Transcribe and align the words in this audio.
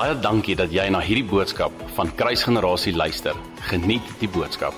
Baie 0.00 0.14
dankie 0.16 0.54
dat 0.56 0.70
jy 0.72 0.86
na 0.88 1.02
hierdie 1.04 1.26
boodskap 1.28 1.74
van 1.92 2.08
Kruisgenerasie 2.16 2.94
luister. 2.96 3.36
Geniet 3.68 4.06
die 4.16 4.30
boodskap. 4.32 4.72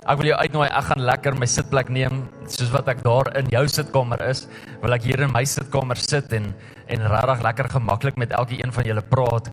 Ek 0.00 0.16
wil 0.16 0.30
jou 0.30 0.38
uitnooi, 0.38 0.64
ek 0.64 0.86
gaan 0.86 1.04
lekker 1.04 1.36
my 1.36 1.48
sitplek 1.52 1.90
neem, 1.92 2.22
soos 2.48 2.70
wat 2.72 2.88
ek 2.88 3.02
daar 3.04 3.28
in 3.36 3.50
jou 3.52 3.60
sitkamer 3.68 4.22
is, 4.30 4.46
wil 4.80 4.96
ek 4.96 5.04
hier 5.04 5.20
in 5.26 5.34
my 5.34 5.42
sitkamer 5.44 6.00
sit 6.00 6.32
en 6.38 6.48
en 6.88 7.04
regtig 7.12 7.44
lekker 7.50 7.68
gemaklik 7.74 8.16
met 8.16 8.32
elkeen 8.32 8.72
van 8.78 8.88
julle 8.88 9.04
praat. 9.12 9.52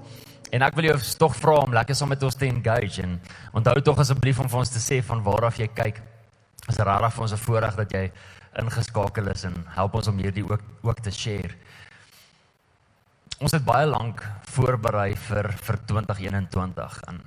En 0.55 0.63
ek 0.63 0.79
wil 0.79 0.87
jou 0.87 0.97
tog 1.25 1.35
vra 1.41 1.57
om 1.65 1.75
lekker 1.75 1.99
saam 1.99 2.15
met 2.15 2.23
ons 2.23 2.39
te 2.39 2.47
engage 2.47 3.03
en 3.03 3.19
onthou 3.59 3.75
tog 3.83 3.99
asseblief 4.05 4.39
om 4.39 4.47
vir 4.55 4.63
ons 4.63 4.71
te 4.71 4.79
sê 4.79 5.01
van 5.03 5.25
waar 5.27 5.49
af 5.51 5.59
jy 5.59 5.67
kyk. 5.67 5.99
Dit 6.63 6.71
is 6.71 6.79
regtig 6.79 7.17
vir 7.17 7.27
ons 7.27 7.35
'n 7.35 7.43
voorreg 7.43 7.75
dat 7.75 7.91
jy 7.91 8.05
ingeskakel 8.63 9.27
is 9.35 9.43
en 9.43 9.65
help 9.75 9.95
ons 9.99 10.07
om 10.07 10.17
hierdie 10.17 10.47
ook 10.47 10.63
ook 10.87 11.03
te 11.03 11.11
share. 11.11 11.51
Ons 13.43 13.51
het 13.51 13.65
baie 13.67 13.83
lank 13.83 14.21
voorberei 14.47 15.09
vir 15.19 15.49
vir 15.59 15.77
2021 15.91 16.99
en 17.11 17.17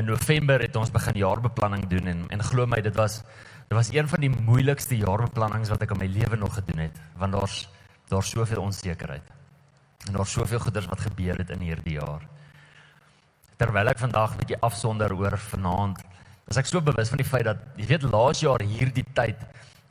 in 0.00 0.08
November 0.10 0.58
het 0.64 0.74
ons 0.80 0.90
begin 0.90 1.20
jaarbeplanning 1.20 1.84
doen 1.92 2.10
en 2.10 2.24
en 2.34 2.42
glo 2.42 2.66
my 2.66 2.80
dit 2.82 2.96
was 2.98 3.20
dit 3.68 3.76
was 3.78 3.92
een 3.94 4.08
van 4.10 4.24
die 4.24 4.32
moeilikste 4.34 4.98
jaarbeplannings 4.98 5.70
wat 5.70 5.84
ek 5.86 5.94
in 5.94 6.00
my 6.02 6.08
lewe 6.10 6.40
nog 6.40 6.56
gedoen 6.58 6.82
het 6.88 6.98
want 7.22 7.38
daar's 7.38 7.68
daar's 8.10 8.30
soveel 8.30 8.62
onsekerheid. 8.62 9.30
En 10.08 10.16
daar's 10.16 10.32
soveel 10.32 10.58
goeders 10.58 10.88
wat 10.90 11.06
gebeur 11.06 11.38
het 11.38 11.50
in 11.50 11.60
hierdie 11.60 11.98
jaar. 12.00 12.24
Terwyl 13.60 13.92
ek 13.94 13.98
vandag 13.98 14.34
'n 14.34 14.38
bietjie 14.38 14.60
afsonder 14.60 15.14
oor 15.14 15.38
vanaand, 15.38 16.02
is 16.48 16.56
ek 16.56 16.66
so 16.66 16.80
bewus 16.80 17.08
van 17.08 17.18
die 17.18 17.30
feit 17.30 17.44
dat 17.44 17.58
jy 17.76 17.86
weet 17.86 18.02
laas 18.02 18.40
jaar 18.40 18.60
hierdie 18.60 19.06
tyd 19.14 19.38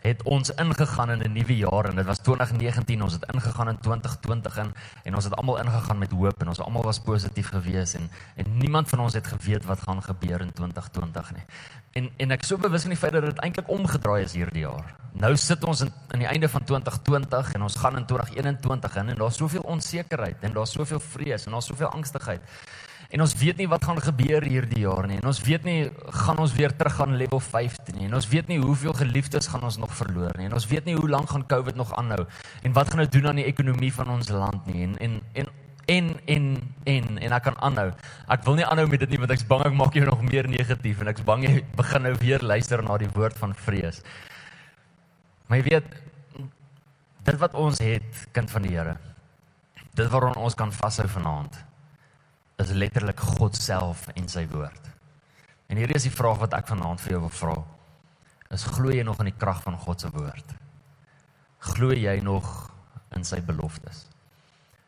het 0.02 0.24
ons 0.24 0.50
ingegaan 0.50 1.10
in 1.10 1.22
'n 1.24 1.32
nuwe 1.32 1.58
jaar 1.58 1.86
en 1.86 1.96
dit 1.96 2.06
was 2.06 2.18
2019 2.18 3.02
ons 3.04 3.14
het 3.14 3.26
ingegaan 3.34 3.70
in 3.70 3.80
2020 3.80 4.58
in 4.58 4.74
en 5.04 5.16
ons 5.16 5.24
het 5.24 5.36
almal 5.36 5.60
ingegaan 5.60 5.98
met 5.98 6.12
hoop 6.12 6.42
en 6.42 6.48
ons 6.48 6.60
almal 6.60 6.84
was 6.84 7.00
positief 7.00 7.50
gewees 7.50 7.94
en 7.94 8.10
en 8.36 8.58
niemand 8.58 8.90
van 8.90 9.00
ons 9.00 9.14
het 9.14 9.28
geweet 9.28 9.66
wat 9.66 9.82
gaan 9.82 10.04
gebeur 10.04 10.42
in 10.42 10.54
2020 10.54 11.34
nie. 11.34 11.46
En 11.92 12.10
en 12.18 12.32
ek 12.32 12.44
so 12.44 12.58
bewus 12.58 12.82
van 12.82 12.90
die 12.90 13.00
feit 13.00 13.12
dat 13.12 13.24
dit 13.26 13.38
eintlik 13.38 13.70
omgedraai 13.70 14.24
is 14.24 14.34
hierdie 14.34 14.62
jaar. 14.62 14.96
Nou 15.12 15.36
sit 15.36 15.64
ons 15.64 15.82
in 15.82 15.92
aan 16.08 16.20
die 16.20 16.28
einde 16.28 16.50
van 16.50 16.64
2020 16.64 17.54
en 17.54 17.62
ons 17.62 17.76
gaan 17.76 17.98
in 17.98 18.06
2021 18.06 18.96
in 18.96 19.10
en 19.10 19.16
daar's 19.16 19.38
soveel 19.38 19.62
onsekerheid 19.62 20.38
en 20.42 20.54
daar's 20.54 20.72
soveel 20.72 21.00
vrees 21.00 21.46
en 21.46 21.52
daar's 21.52 21.66
soveel 21.66 21.88
angstigheid. 21.88 22.42
En 23.08 23.24
ons 23.24 23.34
weet 23.40 23.60
nie 23.62 23.68
wat 23.72 23.86
gaan 23.88 24.00
gebeur 24.04 24.44
hierdie 24.44 24.82
jaar 24.84 25.06
nie. 25.08 25.18
En 25.22 25.30
ons 25.30 25.40
weet 25.46 25.64
nie 25.64 25.78
gaan 26.24 26.42
ons 26.44 26.54
weer 26.58 26.74
terug 26.76 26.98
gaan 27.00 27.16
level 27.20 27.40
15 27.40 27.96
nie. 27.96 28.08
En 28.10 28.18
ons 28.20 28.28
weet 28.28 28.50
nie 28.52 28.58
hoeveel 28.60 28.96
geliefdes 28.98 29.48
gaan 29.48 29.64
ons 29.64 29.78
nog 29.80 29.94
verloor 29.96 30.36
nie. 30.36 30.50
En 30.50 30.58
ons 30.58 30.68
weet 30.68 30.86
nie 30.86 30.96
hoe 30.98 31.08
lank 31.10 31.32
gaan 31.32 31.46
COVID 31.48 31.80
nog 31.80 31.94
aanhou 31.96 32.26
en 32.68 32.76
wat 32.76 32.92
gaan 32.92 33.06
dit 33.06 33.12
doen 33.16 33.30
aan 33.32 33.40
die 33.40 33.48
ekonomie 33.48 33.94
van 33.94 34.12
ons 34.12 34.32
land 34.34 34.66
nie. 34.68 34.84
En 34.84 34.98
en 35.00 35.22
en 35.34 35.54
en 35.88 36.10
en 36.26 36.48
en 36.84 37.06
en 37.18 37.36
ek 37.38 37.46
kan 37.48 37.60
aanhou. 37.64 37.94
Ek 38.28 38.44
wil 38.44 38.60
nie 38.60 38.66
aanhou 38.68 38.88
met 38.92 39.06
dit 39.06 39.16
nie 39.16 39.22
want 39.24 39.32
ek's 39.32 39.48
bang 39.48 39.64
ek 39.70 39.78
maak 39.80 39.96
jou 39.96 40.04
nog 40.10 40.26
meer 40.28 40.50
negatief 40.52 41.00
en 41.00 41.12
ek's 41.14 41.24
bang 41.24 41.48
jy 41.48 41.54
begin 41.80 42.04
nou 42.10 42.16
weer 42.20 42.44
luister 42.44 42.84
na 42.84 42.98
die 43.00 43.12
woord 43.16 43.40
van 43.40 43.56
vrees. 43.56 44.02
Maar 45.48 45.62
jy 45.62 45.70
weet 45.72 45.96
dit 47.28 47.40
wat 47.40 47.56
ons 47.56 47.80
het, 47.84 48.28
kind 48.36 48.52
van 48.52 48.68
die 48.68 48.76
Here. 48.76 48.98
Dit 49.96 50.12
waaraan 50.12 50.36
ons 50.40 50.56
kan 50.56 50.72
vashou 50.76 51.08
vanaand 51.12 51.56
is 52.58 52.74
letterlik 52.74 53.20
God 53.38 53.56
self 53.56 54.08
en 54.18 54.28
sy 54.30 54.48
woord. 54.50 54.88
En 55.70 55.78
hierdie 55.78 55.98
is 56.00 56.08
die 56.08 56.14
vraag 56.14 56.40
wat 56.42 56.56
ek 56.58 56.70
vanaand 56.72 57.02
vir 57.04 57.14
jou 57.14 57.20
wil 57.28 57.34
vra. 57.40 57.58
Is 58.56 58.66
glo 58.66 58.94
jy 58.94 59.04
nog 59.06 59.20
in 59.22 59.30
die 59.30 59.38
krag 59.38 59.60
van 59.66 59.78
God 59.78 60.02
se 60.02 60.10
woord? 60.14 60.54
Glo 61.74 61.94
jy 61.94 62.16
nog 62.26 62.48
in 63.14 63.28
sy 63.28 63.42
beloftes? 63.46 64.06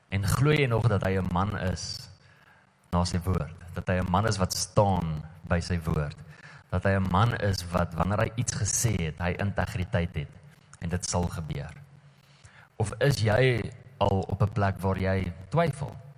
En 0.09 0.25
glo 0.25 0.56
jy 0.56 0.66
nog 0.72 0.88
dat 0.90 1.06
hy 1.06 1.20
'n 1.20 1.30
man 1.34 1.53
is 1.70 2.09
na 2.92 3.03
sy 3.06 3.20
woord? 3.20 3.53
Dat 3.75 3.88
hy 3.88 4.00
'n 4.02 4.09
man 4.09 4.25
is 4.25 4.38
wat 4.38 4.53
staan 4.53 5.22
by 5.47 5.59
sy 5.59 5.78
woord? 5.85 6.18
Dat 6.72 6.84
hy 6.84 6.97
'n 6.97 7.12
man 7.12 7.35
is 7.38 7.63
wat 7.72 7.94
wanneer 7.94 8.25
hy 8.25 8.31
iets 8.35 8.53
gesê 8.53 8.96
het, 8.97 9.19
hy 9.19 9.35
integriteit 9.38 10.16
het 10.16 10.31
en 10.79 10.90
dit 10.90 11.06
sal 11.06 11.28
gebeur? 11.28 11.74
Of 12.78 12.94
is 13.00 13.22
jy 13.22 13.72
al 14.00 14.25
op 14.28 14.41
'n 14.41 14.53
plek 14.53 14.79
waar 14.79 14.97
jy 14.97 15.34
twyfel? 15.50 16.09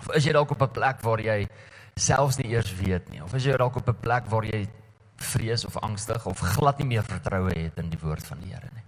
Of 0.00 0.14
is 0.16 0.24
jy 0.24 0.32
dalk 0.32 0.50
op 0.50 0.62
'n 0.62 0.72
plek 0.72 1.02
waar 1.04 1.20
jy 1.20 1.48
selfs 1.96 2.38
nie 2.38 2.50
eers 2.54 2.72
weet 2.74 3.08
nie? 3.10 3.22
Of 3.22 3.34
is 3.34 3.44
jy 3.44 3.56
dalk 3.56 3.76
op 3.76 3.88
'n 3.88 4.00
plek 4.00 4.26
waar 4.26 4.44
jy 4.44 4.68
vrees 5.16 5.64
of 5.64 5.76
angstig 5.76 6.26
of 6.26 6.38
glad 6.38 6.78
nie 6.78 6.86
meer 6.86 7.04
vertroue 7.04 7.52
het 7.52 7.78
in 7.78 7.90
die 7.90 8.00
woord 8.00 8.26
van 8.26 8.38
die 8.40 8.52
Here 8.52 8.70
nie? 8.74 8.84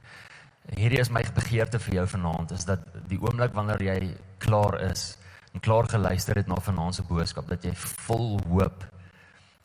Hierdie 0.78 1.00
is 1.00 1.10
my 1.10 1.22
begeerte 1.34 1.78
vir 1.78 1.94
jou 1.94 2.06
vanaand 2.06 2.50
is 2.50 2.64
dat 2.64 2.80
die 3.08 3.18
oomblik 3.18 3.52
wanneer 3.52 3.82
jy 3.82 4.16
klaar 4.38 4.80
is 4.90 5.18
en 5.52 5.60
klaar 5.60 5.88
geluister 5.88 6.36
het 6.36 6.46
na 6.46 6.56
vanaand 6.56 6.94
se 6.94 7.02
boodskap 7.02 7.48
dat 7.48 7.64
jy 7.64 7.74
vol 7.74 8.40
hoop 8.48 8.84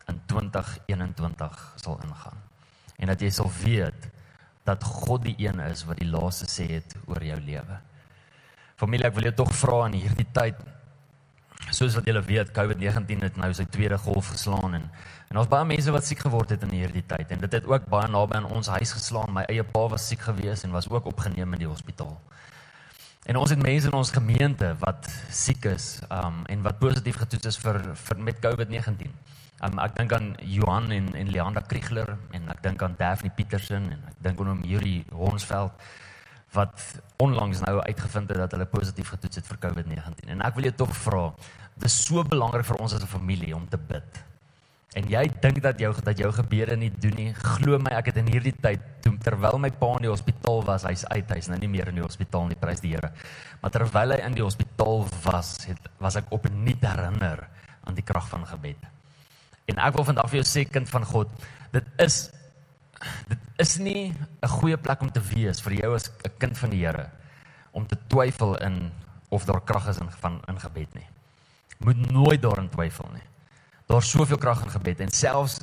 in 0.08 0.22
2021 0.26 1.74
sal 1.76 2.00
ingaan. 2.04 2.38
En 2.98 3.08
dat 3.08 3.22
jy 3.22 3.30
sal 3.30 3.52
weet 3.64 4.10
dat 4.68 4.84
God 4.84 5.24
die 5.24 5.36
een 5.38 5.60
is 5.60 5.86
wat 5.88 6.00
die 6.02 6.10
laaste 6.10 6.48
sê 6.52 6.68
het 6.72 6.96
oor 7.06 7.24
jou 7.24 7.40
lewe. 7.40 7.80
Familie, 8.76 9.08
ek 9.08 9.16
wil 9.16 9.30
jou 9.30 9.36
tog 9.40 9.54
vra 9.56 9.86
in 9.88 10.00
hierdie 10.02 10.28
tyd 10.34 10.60
soos 11.72 11.96
wat 11.96 12.06
julle 12.08 12.22
weet, 12.24 12.52
COVID-19 12.56 13.24
het 13.26 13.38
nou 13.40 13.50
sy 13.54 13.66
tweede 13.72 13.98
golf 13.98 14.34
geslaan 14.36 14.78
en 14.80 14.90
en 15.28 15.42
ons 15.42 15.50
baie 15.52 15.66
mense 15.68 15.92
wat 15.92 16.06
siek 16.08 16.22
geword 16.24 16.54
het 16.56 16.62
in 16.64 16.72
hierdie 16.72 17.04
tyd 17.04 17.32
en 17.36 17.42
dit 17.44 17.56
het 17.58 17.66
ook 17.68 17.90
baie 17.92 18.08
naby 18.08 18.38
aan 18.38 18.46
ons 18.48 18.70
huis 18.72 18.94
geslaan. 18.96 19.34
My 19.36 19.44
eie 19.52 19.64
pa 19.64 19.82
was 19.92 20.06
siek 20.08 20.24
geweest 20.24 20.64
en 20.64 20.72
was 20.72 20.88
ook 20.90 21.10
opgeneem 21.12 21.58
in 21.58 21.66
die 21.66 21.68
hospitaal. 21.68 22.16
En 23.28 23.36
ons 23.36 23.52
het 23.52 23.60
mense 23.60 23.90
in 23.90 23.98
ons 23.98 24.12
gemeente 24.16 24.70
wat 24.80 25.10
siek 25.36 25.66
is, 25.68 26.00
um 26.08 26.46
en 26.48 26.64
wat 26.64 26.80
positief 26.80 27.20
getoets 27.20 27.52
is 27.52 27.60
vir 27.60 27.82
vir 28.06 28.24
met 28.24 28.40
COVID-19. 28.46 29.12
Um 29.68 29.80
ek 29.84 29.98
dink 30.00 30.16
aan 30.16 30.36
Johan 30.40 30.92
en 30.96 31.12
en 31.16 31.32
Leander 31.36 31.68
Kriegler 31.68 32.16
en 32.32 32.48
ek 32.54 32.64
dink 32.64 32.82
aan 32.82 32.96
Daphne 32.98 33.34
Petersen 33.36 33.92
en 33.92 34.08
ek 34.08 34.22
dink 34.24 34.40
aan 34.40 34.64
Yuri 34.64 35.02
Hornsveld 35.12 35.76
wat 36.56 37.02
onlangs 37.18 37.60
nou 37.66 37.80
uitgevind 37.82 38.30
het 38.30 38.38
dat 38.38 38.56
hulle 38.56 38.70
positief 38.72 39.10
getoets 39.10 39.42
het 39.42 39.48
vir 39.48 39.60
COVID-19. 39.66 40.32
En 40.34 40.42
ek 40.48 40.56
wil 40.56 40.70
jou 40.70 40.76
tog 40.86 40.96
vra, 41.04 41.26
dit 41.76 41.90
is 41.90 41.98
so 42.06 42.24
belangrik 42.24 42.66
vir 42.66 42.80
ons 42.82 42.94
as 42.94 43.04
'n 43.04 43.08
familie 43.18 43.56
om 43.56 43.68
te 43.68 43.78
bid. 43.78 44.24
En 44.96 45.06
jy 45.12 45.28
dink 45.42 45.60
dat 45.62 45.80
jou 45.80 45.92
dat 46.04 46.18
jou 46.18 46.30
gebede 46.34 46.78
nie 46.78 46.90
doen 46.90 47.16
nie. 47.16 47.34
Glo 47.34 47.78
my, 47.78 47.92
ek 47.92 48.06
het 48.06 48.18
in 48.18 48.30
hierdie 48.32 48.56
tyd 48.62 48.82
toe 49.04 49.18
terwyl 49.22 49.60
my 49.60 49.70
pa 49.70 49.92
in 49.98 50.08
die 50.08 50.10
hospitaal 50.10 50.64
was, 50.64 50.84
hy's 50.84 51.06
uit, 51.06 51.30
hy's 51.36 51.50
nou 51.52 51.60
nie 51.60 51.70
meer 51.70 51.92
in 51.92 52.00
die 52.00 52.06
hospitaal 52.06 52.48
nie, 52.48 52.56
prys 52.56 52.80
die 52.80 52.96
Here. 52.96 53.12
Maar 53.62 53.72
terwyl 53.72 54.16
hy 54.16 54.20
in 54.26 54.34
die 54.34 54.46
hospitaal 54.46 55.06
was, 55.24 55.52
het 55.68 55.92
was 56.00 56.16
ek 56.16 56.32
opnuut 56.32 56.82
herinner 56.82 57.48
aan 57.84 57.94
die 57.94 58.06
krag 58.06 58.30
van 58.32 58.48
gebed. 58.48 58.90
En 59.68 59.84
ek 59.84 60.00
wil 60.00 60.08
vandag 60.08 60.32
vir 60.32 60.42
jou 60.42 60.48
sê 60.48 60.64
kind 60.66 60.90
van 60.90 61.06
God, 61.06 61.30
dit 61.76 61.94
is 62.00 62.30
dit 63.32 63.47
is 63.58 63.78
nie 63.78 64.14
'n 64.42 64.48
goeie 64.48 64.78
plek 64.78 65.02
om 65.02 65.12
te 65.12 65.22
wees 65.22 65.62
vir 65.62 65.74
jou 65.74 65.96
as 65.96 66.10
'n 66.10 66.32
kind 66.38 66.58
van 66.58 66.70
die 66.70 66.86
Here 66.86 67.10
om 67.72 67.86
te 67.88 67.98
twyfel 68.08 68.58
in 68.58 68.92
of 69.30 69.46
daar 69.46 69.62
krag 69.62 69.88
is 69.88 69.98
in 69.98 70.12
van 70.12 70.42
in 70.48 70.60
gebed 70.60 70.94
nie. 70.94 71.08
Moet 71.78 72.12
nooit 72.12 72.42
daarin 72.42 72.70
twyfel 72.70 73.10
nie. 73.14 73.28
Daar's 73.86 74.10
soveel 74.10 74.38
krag 74.38 74.64
in 74.64 74.70
gebed 74.70 75.00
en 75.00 75.12
selfs 75.12 75.60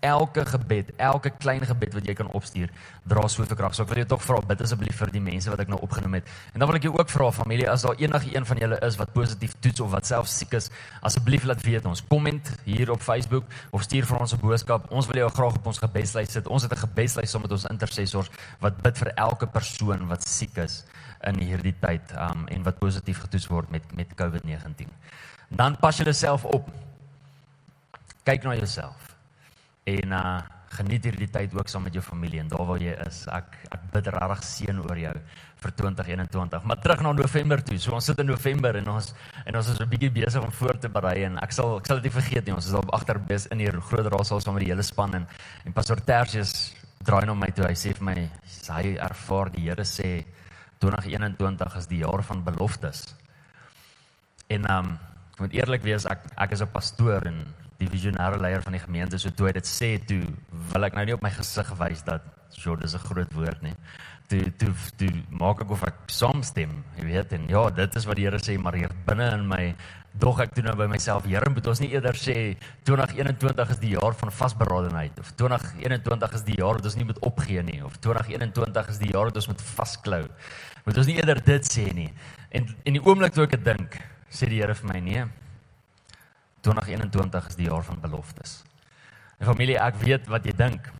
elke 0.00 0.44
gebed, 0.46 0.92
elke 0.96 1.30
klein 1.30 1.64
gebed 1.66 1.94
wat 1.96 2.06
jy 2.06 2.14
kan 2.14 2.28
opstuur, 2.38 2.70
dra 3.08 3.24
soveel 3.26 3.56
krag. 3.58 3.74
So 3.74 3.82
ek 3.82 3.90
wil 3.90 4.00
jou 4.02 4.08
tog 4.12 4.22
vra, 4.22 4.38
bid 4.46 4.60
asseblief 4.62 5.00
vir 5.00 5.10
die 5.10 5.22
mense 5.22 5.50
wat 5.50 5.62
ek 5.64 5.72
nou 5.72 5.80
opgenoem 5.82 6.18
het. 6.20 6.28
En 6.52 6.62
dan 6.62 6.70
wil 6.70 6.78
ek 6.78 6.86
jou 6.86 6.92
ook 6.94 7.10
vra 7.10 7.30
familie, 7.34 7.66
as 7.70 7.82
daar 7.86 7.98
enige 7.98 8.30
een 8.34 8.46
van 8.46 8.62
julle 8.62 8.78
is 8.86 8.98
wat 9.00 9.12
positief 9.16 9.56
toets 9.64 9.82
of 9.82 9.90
wat 9.94 10.06
self 10.06 10.30
siek 10.30 10.54
is, 10.58 10.70
asseblief 11.02 11.48
laat 11.48 11.64
weet 11.66 11.88
ons. 11.90 12.02
Komment 12.10 12.52
hier 12.64 12.92
op 12.94 13.02
Facebook 13.02 13.48
of 13.74 13.82
stuur 13.88 14.06
vir 14.06 14.20
ons 14.20 14.34
'n 14.34 14.40
boodskap. 14.40 14.86
Ons 14.90 15.06
wil 15.06 15.18
jou 15.24 15.30
graag 15.30 15.58
op 15.58 15.66
ons 15.66 15.78
gebedslys 15.78 16.32
sit. 16.32 16.46
Ons 16.46 16.62
het 16.62 16.72
'n 16.72 16.84
gebedslys 16.86 17.30
saam 17.30 17.42
met 17.42 17.52
ons 17.52 17.64
intercessors 17.64 18.30
wat 18.60 18.82
bid 18.82 18.98
vir 18.98 19.12
elke 19.16 19.46
persoon 19.46 20.06
wat 20.08 20.22
siek 20.22 20.56
is 20.56 20.84
in 21.26 21.38
hierdie 21.40 21.74
tyd 21.80 22.02
um 22.14 22.46
en 22.46 22.62
wat 22.62 22.78
positief 22.78 23.18
getoets 23.18 23.46
word 23.46 23.70
met 23.70 23.82
met 23.94 24.06
COVID-19. 24.14 24.86
Dan 25.48 25.76
pas 25.76 25.96
jouself 25.96 26.44
op. 26.44 26.70
Kyk 28.22 28.42
na 28.42 28.54
jouself 28.54 29.07
en 29.94 30.16
uh 30.20 30.38
geniet 30.68 31.06
hierdie 31.08 31.28
tyd 31.32 31.54
ook 31.56 31.68
saam 31.70 31.86
met 31.86 31.94
jou 31.96 32.02
familie 32.04 32.42
en 32.42 32.48
daar 32.52 32.66
waar 32.68 32.82
jy 32.82 32.92
is. 33.06 33.22
Ek 33.32 33.54
ek 33.72 33.84
bid 33.92 34.10
regtig 34.12 34.42
seën 34.44 34.80
oor 34.84 34.98
jou 35.00 35.14
vir 35.62 35.72
2021. 35.80 36.66
Maar 36.68 36.80
terug 36.84 37.02
na 37.02 37.12
November 37.16 37.62
toe. 37.64 37.78
So 37.80 37.94
ons 37.96 38.08
sit 38.10 38.20
in 38.20 38.28
November 38.28 38.76
en 38.76 38.90
ons 38.92 39.14
en 39.46 39.56
ons 39.56 39.70
is 39.72 39.80
'n 39.80 39.88
bietjie 39.88 40.10
besig 40.12 40.44
om 40.44 40.52
voor 40.52 40.78
te 40.78 40.88
berei 40.88 41.24
en 41.24 41.38
ek 41.38 41.52
sal 41.52 41.78
ek 41.78 41.86
sal 41.86 42.00
dit 42.00 42.04
nie 42.04 42.20
vergeet 42.20 42.46
nie. 42.46 42.54
Ons 42.54 42.66
is 42.66 42.74
op 42.74 42.92
agter 42.92 43.18
bes 43.18 43.46
in 43.46 43.58
die 43.58 43.70
groot 43.70 44.06
raadsaal 44.06 44.40
saam 44.40 44.54
met 44.54 44.64
die 44.64 44.72
hele 44.72 44.82
span 44.82 45.14
en 45.14 45.26
en 45.64 45.72
pastor 45.72 45.96
Tertius 45.96 46.74
draai 47.02 47.26
na 47.26 47.34
my 47.34 47.50
toe. 47.50 47.64
Hy 47.64 47.74
sê 47.74 47.94
vir 47.94 48.04
my 48.04 48.30
hy 48.68 48.96
ervaar 48.96 49.50
die 49.50 49.62
Here 49.62 49.84
sê 49.84 50.24
2021 50.80 51.76
is 51.76 51.86
die 51.86 51.98
jaar 51.98 52.22
van 52.22 52.44
beloftes. 52.44 53.14
En 54.48 54.70
um 54.70 54.98
ek 55.32 55.40
moet 55.40 55.52
eerlik 55.52 55.82
wees, 55.82 56.04
ek 56.04 56.20
ek 56.36 56.52
is 56.52 56.62
'n 56.62 56.72
pastoor 56.72 57.26
en 57.26 57.46
die 57.78 57.88
visionêre 57.90 58.40
leier 58.42 58.62
van 58.64 58.74
die 58.74 58.82
gemeente 58.82 59.18
so 59.22 59.30
toe 59.30 59.48
hy 59.48 59.54
dit 59.58 59.68
sê 59.70 59.94
toe 60.08 60.22
wil 60.72 60.86
ek 60.88 60.96
nou 60.98 61.04
nie 61.06 61.14
op 61.14 61.22
my 61.22 61.30
gesig 61.30 61.70
wys 61.78 62.02
dat 62.06 62.26
so 62.50 62.74
dis 62.76 62.94
'n 62.94 63.06
groot 63.06 63.32
woord 63.34 63.62
nie. 63.62 63.74
Toe 64.28 64.42
toe 64.58 64.72
toe 64.96 65.12
maak 65.30 65.60
ek 65.62 65.70
of 65.70 65.84
ek 65.84 65.94
saamstem, 66.06 66.84
jy 66.96 67.04
weet 67.04 67.32
en 67.32 67.48
ja, 67.48 67.70
dit 67.70 67.96
is 67.96 68.04
wat 68.04 68.16
die 68.16 68.24
Here 68.24 68.38
sê 68.38 68.58
maar 68.58 68.74
hier 68.74 68.90
binne 69.06 69.32
in 69.34 69.46
my 69.48 69.74
dog 70.18 70.40
ek 70.40 70.54
toe 70.54 70.64
nou 70.64 70.74
by 70.74 70.86
myself, 70.86 71.24
Here, 71.24 71.50
moet 71.50 71.66
ons 71.66 71.80
nie 71.80 71.90
eerder 71.92 72.14
sê 72.14 72.56
2021 72.84 73.70
is 73.70 73.78
die 73.78 73.94
jaar 73.94 74.14
van 74.14 74.30
vasberadenheid 74.30 75.18
of 75.18 75.32
2021 75.36 76.34
is 76.34 76.42
die 76.42 76.58
jaar 76.58 76.74
wat 76.74 76.84
ons 76.84 76.96
nie 76.96 77.04
moet 77.04 77.18
opgee 77.18 77.62
nie 77.62 77.84
of 77.84 77.98
2021 78.00 78.88
is 78.88 78.98
die 78.98 79.12
jaar 79.12 79.30
wat 79.30 79.36
ons 79.36 79.48
moet 79.48 79.62
vasklou. 79.62 80.24
Moet 80.84 80.98
ons 80.98 81.06
nie 81.06 81.16
eerder 81.16 81.44
dit 81.44 81.64
sê 81.64 81.92
nie. 81.94 82.12
En 82.50 82.66
in 82.84 82.92
die 82.92 83.04
oomblik 83.04 83.32
toe 83.32 83.44
ek 83.44 83.50
dit 83.50 83.64
dink, 83.64 84.00
sê 84.30 84.48
die 84.48 84.60
Here 84.60 84.74
vir 84.74 84.92
my, 84.92 85.00
nee. 85.00 85.28
2021 86.66 87.48
is 87.48 87.58
die 87.58 87.68
jaar 87.68 87.84
van 87.84 88.00
beloftes. 88.00 88.62
En 89.38 89.46
familie, 89.46 89.78
ek 89.78 89.98
weet 90.02 90.26
wat 90.32 90.46
jy 90.46 90.54
dink. 90.58 90.90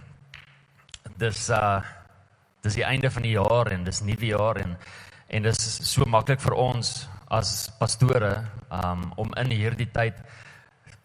Dis 1.18 1.48
uh 1.50 1.78
dis 2.66 2.74
die 2.74 2.84
einde 2.84 3.06
van 3.10 3.22
die 3.22 3.36
jaar 3.36 3.68
en 3.70 3.84
dis 3.86 4.00
nuwe 4.02 4.32
jaar 4.32 4.58
en 4.58 4.72
en 5.30 5.44
dis 5.46 5.60
so 5.86 6.04
maklik 6.10 6.40
vir 6.42 6.56
ons 6.58 6.88
as 7.30 7.68
pastore 7.78 8.32
um 8.74 9.04
om 9.16 9.30
in 9.38 9.52
hierdie 9.54 9.86
tyd 9.94 10.18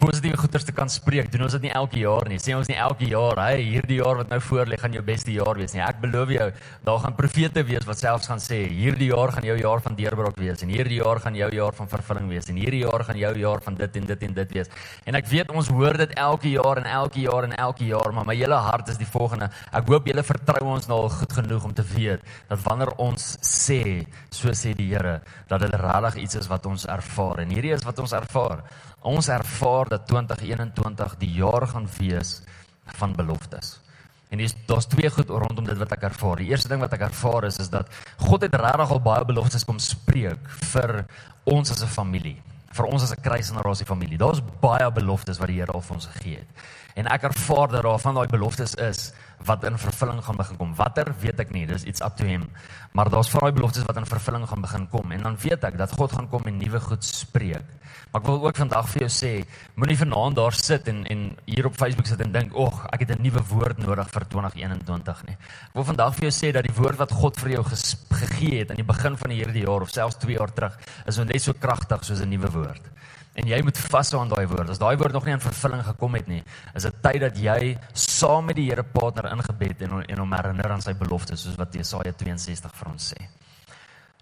positiewe 0.04 0.36
goeders 0.36 0.66
te 0.68 0.74
kan 0.76 0.90
spreek. 0.92 1.30
Doen 1.32 1.46
ons 1.46 1.54
dit 1.56 1.64
nie 1.64 1.72
elke 1.72 2.02
jaar 2.02 2.28
nie. 2.28 2.36
Sê 2.42 2.56
ons 2.58 2.68
nie 2.68 2.76
elke 2.76 3.08
jaar, 3.08 3.40
hey, 3.40 3.62
hierdie 3.64 4.02
jaar 4.02 4.18
wat 4.20 4.32
nou 4.34 4.40
voor 4.44 4.68
lê 4.68 4.76
gaan 4.80 4.96
jou 4.96 5.04
beste 5.06 5.32
jaar 5.32 5.56
wees 5.56 5.72
nie. 5.76 5.80
Ek 5.84 6.02
beloof 6.04 6.34
jou, 6.34 6.48
daar 6.84 7.00
gaan 7.06 7.16
profete 7.16 7.64
wees 7.70 7.88
wat 7.88 8.02
selfs 8.02 8.28
gaan 8.28 8.42
sê, 8.44 8.60
hierdie 8.68 9.08
jaar 9.14 9.32
gaan 9.32 9.48
jou 9.48 9.56
jaar 9.62 9.84
van 9.86 9.96
deurbraak 9.96 10.36
wees 10.42 10.66
en 10.66 10.74
hierdie 10.74 11.00
jaar 11.00 11.22
gaan 11.24 11.38
jou 11.40 11.48
jaar 11.56 11.78
van 11.78 11.92
vervulling 11.94 12.28
wees 12.34 12.52
en 12.52 12.60
hierdie 12.60 12.82
jaar 12.84 13.06
gaan 13.08 13.22
jou 13.22 13.32
jaar 13.46 13.64
van 13.64 13.80
dit 13.80 14.00
en 14.02 14.10
dit 14.12 14.28
en 14.28 14.36
dit 14.42 14.56
wees. 14.58 14.74
En 15.08 15.20
ek 15.22 15.30
weet 15.32 15.56
ons 15.56 15.72
hoor 15.78 16.00
dit 16.04 16.16
elke 16.26 16.52
jaar 16.52 16.84
en 16.84 16.90
elke 17.00 17.24
jaar 17.24 17.48
en 17.48 17.56
elke 17.68 17.88
jaar, 17.88 18.12
maar 18.18 18.28
my 18.28 18.36
hele 18.36 18.60
hart 18.68 18.92
is 18.92 19.00
die 19.00 19.08
volgende. 19.08 19.48
Ek 19.72 19.88
hoop 19.88 20.12
julle 20.12 20.28
vertrou 20.28 20.66
ons 20.76 20.90
nou 20.92 21.02
goed 21.16 21.38
genoeg 21.40 21.70
om 21.70 21.76
te 21.80 21.86
weet 21.96 22.28
dat 22.52 22.60
wanneer 22.68 22.92
ons 23.00 23.38
sê, 23.40 24.04
so 24.28 24.52
sê 24.52 24.76
die 24.76 24.92
Here, 24.94 25.22
dat 25.48 25.64
dit 25.64 25.80
regtig 25.80 26.26
iets 26.26 26.42
is 26.44 26.52
wat 26.52 26.68
ons 26.68 26.84
ervaar 26.92 27.46
en 27.46 27.56
hierdie 27.56 27.72
is 27.74 27.88
wat 27.88 28.04
ons 28.04 28.12
ervaar. 28.20 28.66
Ons 29.04 29.28
ervaar 29.28 29.90
dat 29.92 30.08
2021 30.08 31.16
die 31.20 31.32
jaar 31.36 31.68
gaan 31.68 31.88
wees 31.98 32.42
van 33.00 33.16
beloftes. 33.16 33.80
En 34.32 34.40
dis 34.42 34.56
daar's 34.66 34.88
twee 34.90 35.10
goed 35.14 35.30
rondom 35.30 35.68
dit 35.68 35.78
wat 35.78 35.92
ek 35.94 36.08
ervaar. 36.08 36.40
Die 36.42 36.50
eerste 36.50 36.72
ding 36.72 36.82
wat 36.82 36.96
ek 36.96 37.04
ervaar 37.10 37.46
is 37.46 37.60
is 37.62 37.70
dat 37.70 37.92
God 38.24 38.42
het 38.48 38.56
regtig 38.56 38.94
al 38.96 39.04
baie 39.04 39.28
beloftes 39.28 39.68
kom 39.68 39.78
spreek 39.84 40.48
vir 40.72 41.04
ons 41.44 41.72
as 41.72 41.84
'n 41.84 41.92
familie, 41.92 42.42
vir 42.72 42.86
ons 42.86 43.04
as 43.04 43.12
'n 43.12 43.22
kruisgenerasie 43.22 43.86
familie. 43.86 44.18
Daar's 44.18 44.42
baie 44.62 44.92
beloftes 44.92 45.38
wat 45.38 45.48
die 45.48 45.60
Here 45.60 45.72
al 45.72 45.82
vir 45.82 45.96
ons 45.96 46.10
gegee 46.16 46.38
het. 46.40 46.50
En 46.96 47.06
ek 47.06 47.24
ervaar 47.24 47.68
dat 47.68 47.84
daar 47.84 48.00
van 48.00 48.16
daai 48.16 48.28
beloftes 48.28 48.76
is 48.76 49.14
wat 49.46 49.64
in 49.64 49.78
vervulling 49.78 50.24
gaan 50.24 50.40
begin 50.40 50.58
kom. 50.58 50.74
Watter 50.76 51.14
weet 51.20 51.40
ek 51.40 51.52
nie, 51.52 51.66
dis 51.70 51.84
iets 51.84 52.02
up 52.02 52.18
to 52.18 52.26
him. 52.26 52.50
Maar 52.94 53.10
daar's 53.10 53.30
van 53.30 53.46
daai 53.46 53.56
beloftes 53.58 53.86
wat 53.88 53.98
in 53.98 54.06
vervulling 54.06 54.48
gaan 54.48 54.62
begin 54.62 54.88
kom 54.90 55.12
en 55.12 55.22
dan 55.22 55.38
weet 55.42 55.64
ek 55.64 55.78
dat 55.78 55.92
God 55.92 56.12
gaan 56.12 56.30
kom 56.30 56.46
en 56.46 56.58
nuwe 56.58 56.80
goed 56.80 57.04
spreek. 57.04 57.66
Maar 58.14 58.22
ek 58.22 58.28
wil 58.30 58.44
ook 58.46 58.58
vandag 58.62 58.90
vir 58.92 59.08
jou 59.08 59.10
sê, 59.10 59.32
moenie 59.74 59.98
vanaand 59.98 60.36
daar 60.38 60.54
sit 60.54 60.88
en 60.92 61.00
en 61.10 61.22
hier 61.50 61.66
op 61.66 61.78
Facebook 61.78 62.06
sit 62.06 62.22
en 62.22 62.32
dink, 62.32 62.54
"Ag, 62.54 62.86
ek 62.94 63.00
het 63.00 63.18
'n 63.18 63.22
nuwe 63.22 63.42
woord 63.50 63.78
nodig 63.78 64.10
vir 64.10 64.28
2021 64.28 65.24
nie." 65.26 65.34
Ek 65.34 65.74
wil 65.74 65.84
vandag 65.84 66.16
vir 66.16 66.30
jou 66.30 66.32
sê 66.32 66.54
dat 66.54 66.64
die 66.64 66.76
woord 66.76 66.98
wat 66.98 67.12
God 67.12 67.40
vir 67.40 67.50
jou 67.50 67.64
gegee 67.64 68.60
het 68.60 68.70
aan 68.70 68.78
die 68.78 68.92
begin 68.94 69.18
van 69.18 69.32
hierdie 69.32 69.66
jaar 69.66 69.82
of 69.82 69.90
selfs 69.90 70.18
2 70.18 70.38
jaar 70.38 70.54
terug, 70.54 70.78
is 71.08 71.18
net 71.18 71.42
so 71.42 71.54
kragtig 71.54 72.04
soos 72.04 72.22
'n 72.22 72.30
nuwe 72.30 72.52
woord. 72.52 72.82
En 73.34 73.48
jy 73.50 73.60
moet 73.66 73.78
vashou 73.90 74.20
aan 74.22 74.30
daai 74.30 74.46
woord. 74.46 74.70
As 74.70 74.82
daai 74.82 74.96
woord 74.98 75.16
nog 75.16 75.26
nie 75.26 75.34
in 75.34 75.42
vervulling 75.42 75.82
gekom 75.88 76.18
het 76.20 76.28
nie, 76.30 76.44
is 76.78 76.86
dit 76.86 76.98
tyd 77.02 77.22
dat 77.24 77.38
jy 77.42 77.74
saam 77.98 78.46
met 78.46 78.60
die 78.60 78.68
Here 78.70 78.84
partner 78.86 79.32
ingebed 79.34 79.82
en 79.88 80.04
en 80.04 80.22
hom 80.22 80.36
herinner 80.38 80.76
aan 80.76 80.84
sy 80.86 80.94
beloftes 80.98 81.48
soos 81.48 81.58
wat 81.58 81.74
Jesaja 81.74 82.14
62 82.20 82.76
vir 82.78 82.92
ons 82.92 83.14
sê. 83.14 83.26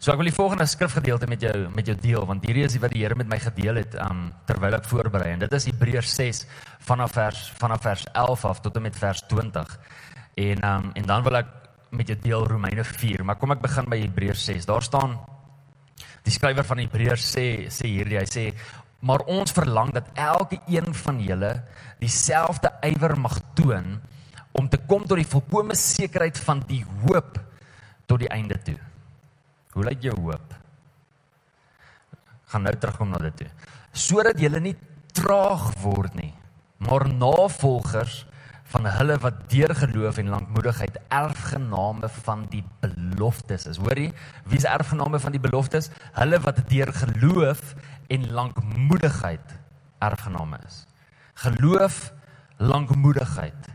So 0.02 0.14
ek 0.14 0.18
wil 0.18 0.32
die 0.32 0.34
volgende 0.34 0.66
skrifgedeelte 0.66 1.28
met 1.30 1.44
jou 1.44 1.58
met 1.76 1.86
jou 1.86 1.94
deel 2.02 2.24
want 2.26 2.46
hierdie 2.48 2.64
is 2.66 2.78
wat 2.82 2.96
die 2.96 3.04
Here 3.04 3.18
met 3.20 3.28
my 3.30 3.38
gedeel 3.38 3.82
het 3.84 3.98
um 4.02 4.30
terwyl 4.50 4.80
ek 4.80 4.88
voorberei 4.90 5.34
en 5.36 5.44
dit 5.44 5.58
is 5.60 5.68
Hebreërs 5.70 6.16
6 6.16 6.40
vanaf 6.88 7.12
vers 7.20 7.42
vanaf 7.60 7.84
vers 7.84 8.06
11 8.14 8.46
af 8.50 8.64
tot 8.64 8.80
en 8.80 8.88
met 8.88 8.98
vers 8.98 9.22
20. 9.28 9.76
En 10.48 10.66
um 10.72 10.88
en 10.96 11.12
dan 11.12 11.28
wil 11.28 11.38
ek 11.44 11.52
met 11.92 12.08
jou 12.08 12.18
deel 12.24 12.48
Romeine 12.48 12.84
4, 12.88 13.26
maar 13.28 13.36
kom 13.36 13.52
ek 13.52 13.62
begin 13.62 13.90
by 13.92 14.00
Hebreërs 14.00 14.46
6. 14.48 14.66
Daar 14.66 14.88
staan 14.88 15.20
die 16.24 16.34
skrywer 16.34 16.66
van 16.66 16.82
Hebreërs 16.82 17.28
sê 17.36 17.46
sê 17.70 17.92
hierdie 17.92 18.18
hy 18.18 18.26
sê 18.30 18.46
maar 19.02 19.24
ons 19.26 19.54
verlang 19.54 19.92
dat 19.96 20.10
elke 20.14 20.60
een 20.70 20.94
van 20.94 21.20
julle 21.22 21.52
dieselfde 22.02 22.72
ywer 22.86 23.18
mag 23.20 23.40
toon 23.58 24.00
om 24.58 24.70
te 24.70 24.78
kom 24.88 25.06
tot 25.08 25.18
die 25.18 25.28
volkomme 25.28 25.76
sekerheid 25.76 26.38
van 26.46 26.62
die 26.70 26.84
hoop 27.04 27.40
tot 28.06 28.22
die 28.22 28.30
einde 28.30 28.58
toe. 28.62 28.78
Hoe 29.74 29.86
lyk 29.88 30.04
jou 30.04 30.18
hoop? 30.20 30.58
Gaan 32.52 32.68
nou 32.68 32.74
terugkom 32.76 33.14
na 33.14 33.22
dit 33.30 33.44
toe. 33.44 33.52
Sodat 33.96 34.40
jy 34.40 34.52
nie 34.60 34.76
traag 35.16 35.72
word 35.84 36.14
nie, 36.20 36.34
maar 36.84 37.08
navolgers 37.08 38.26
van 38.72 38.88
hulle 38.88 39.18
wat 39.20 39.40
deur 39.52 39.74
geloof 39.76 40.20
en 40.22 40.32
lankmoedigheid 40.32 41.00
erfgename 41.12 42.08
van 42.24 42.46
die 42.52 42.64
beloftes 42.84 43.68
is. 43.68 43.80
Hoorie, 43.84 44.12
wie 44.48 44.60
is 44.60 44.68
erfgename 44.68 45.20
van 45.20 45.36
die 45.36 45.44
beloftes? 45.44 45.90
Hulle 46.16 46.40
wat 46.46 46.62
deur 46.72 46.94
geloof 46.96 47.74
en 48.12 48.32
lankmoedigheid 48.36 49.54
erfgename 50.04 50.60
is. 50.68 50.84
Geloof, 51.44 52.12
lankmoedigheid. 52.58 53.70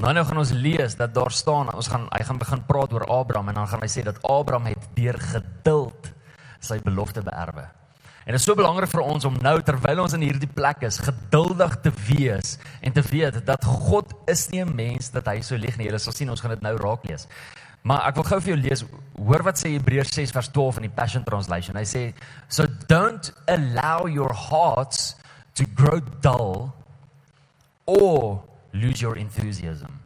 Nou 0.00 0.14
nou 0.16 0.24
gaan 0.24 0.40
ons 0.40 0.52
lees 0.56 0.96
dat 0.96 1.12
daar 1.14 1.34
staan, 1.34 1.68
ons 1.76 1.90
gaan 1.92 2.06
hy 2.08 2.22
gaan 2.24 2.40
begin 2.40 2.62
praat 2.64 2.94
oor 2.96 3.04
Abraham 3.04 3.52
en 3.52 3.60
dan 3.60 3.68
gaan 3.68 3.84
hy 3.84 3.90
sê 3.92 4.04
dat 4.06 4.22
Abraham 4.24 4.70
het 4.70 4.88
deur 4.96 5.18
geduld 5.20 6.08
sy 6.64 6.80
belofte 6.84 7.22
beerwe. 7.24 7.66
En 8.24 8.36
dit 8.36 8.40
is 8.40 8.46
so 8.46 8.56
belangrik 8.56 8.90
vir 8.92 9.02
ons 9.02 9.24
om 9.28 9.36
nou 9.42 9.56
terwyl 9.64 10.02
ons 10.04 10.14
in 10.16 10.24
hierdie 10.24 10.48
plek 10.48 10.84
is, 10.88 11.00
geduldig 11.02 11.76
te 11.84 11.92
wees 12.06 12.56
en 12.80 12.94
te 12.96 13.04
weet 13.10 13.40
dat 13.48 13.64
God 13.64 14.12
is 14.28 14.48
nie 14.52 14.62
'n 14.64 14.74
mens 14.74 15.10
dat 15.10 15.26
hy 15.26 15.40
so 15.40 15.56
lieg 15.56 15.76
nie. 15.76 15.86
Julle 15.86 15.98
sal 15.98 16.12
sien 16.12 16.30
ons 16.30 16.40
gaan 16.40 16.50
dit 16.50 16.62
nou 16.62 16.76
raak 16.76 17.04
lees. 17.08 17.26
Maar 17.82 18.10
ek 18.10 18.18
wil 18.20 18.28
gou 18.28 18.40
vir 18.40 18.54
jou 18.54 18.60
lees. 18.60 18.84
Hoor 19.16 19.42
wat 19.46 19.60
sê 19.60 19.72
Hebreërs 19.72 20.12
6 20.14 20.34
vers 20.36 20.50
12 20.52 20.82
in 20.82 20.88
die 20.88 20.94
Passion 20.94 21.24
Translation. 21.24 21.76
Hy 21.76 21.84
sê, 21.88 22.14
"So 22.48 22.66
don't 22.88 23.32
allow 23.46 24.06
your 24.06 24.34
hearts 24.34 25.16
to 25.54 25.64
grow 25.74 26.00
dull 26.20 26.72
or 27.86 28.42
lose 28.72 29.00
your 29.00 29.16
enthusiasm. 29.16 30.00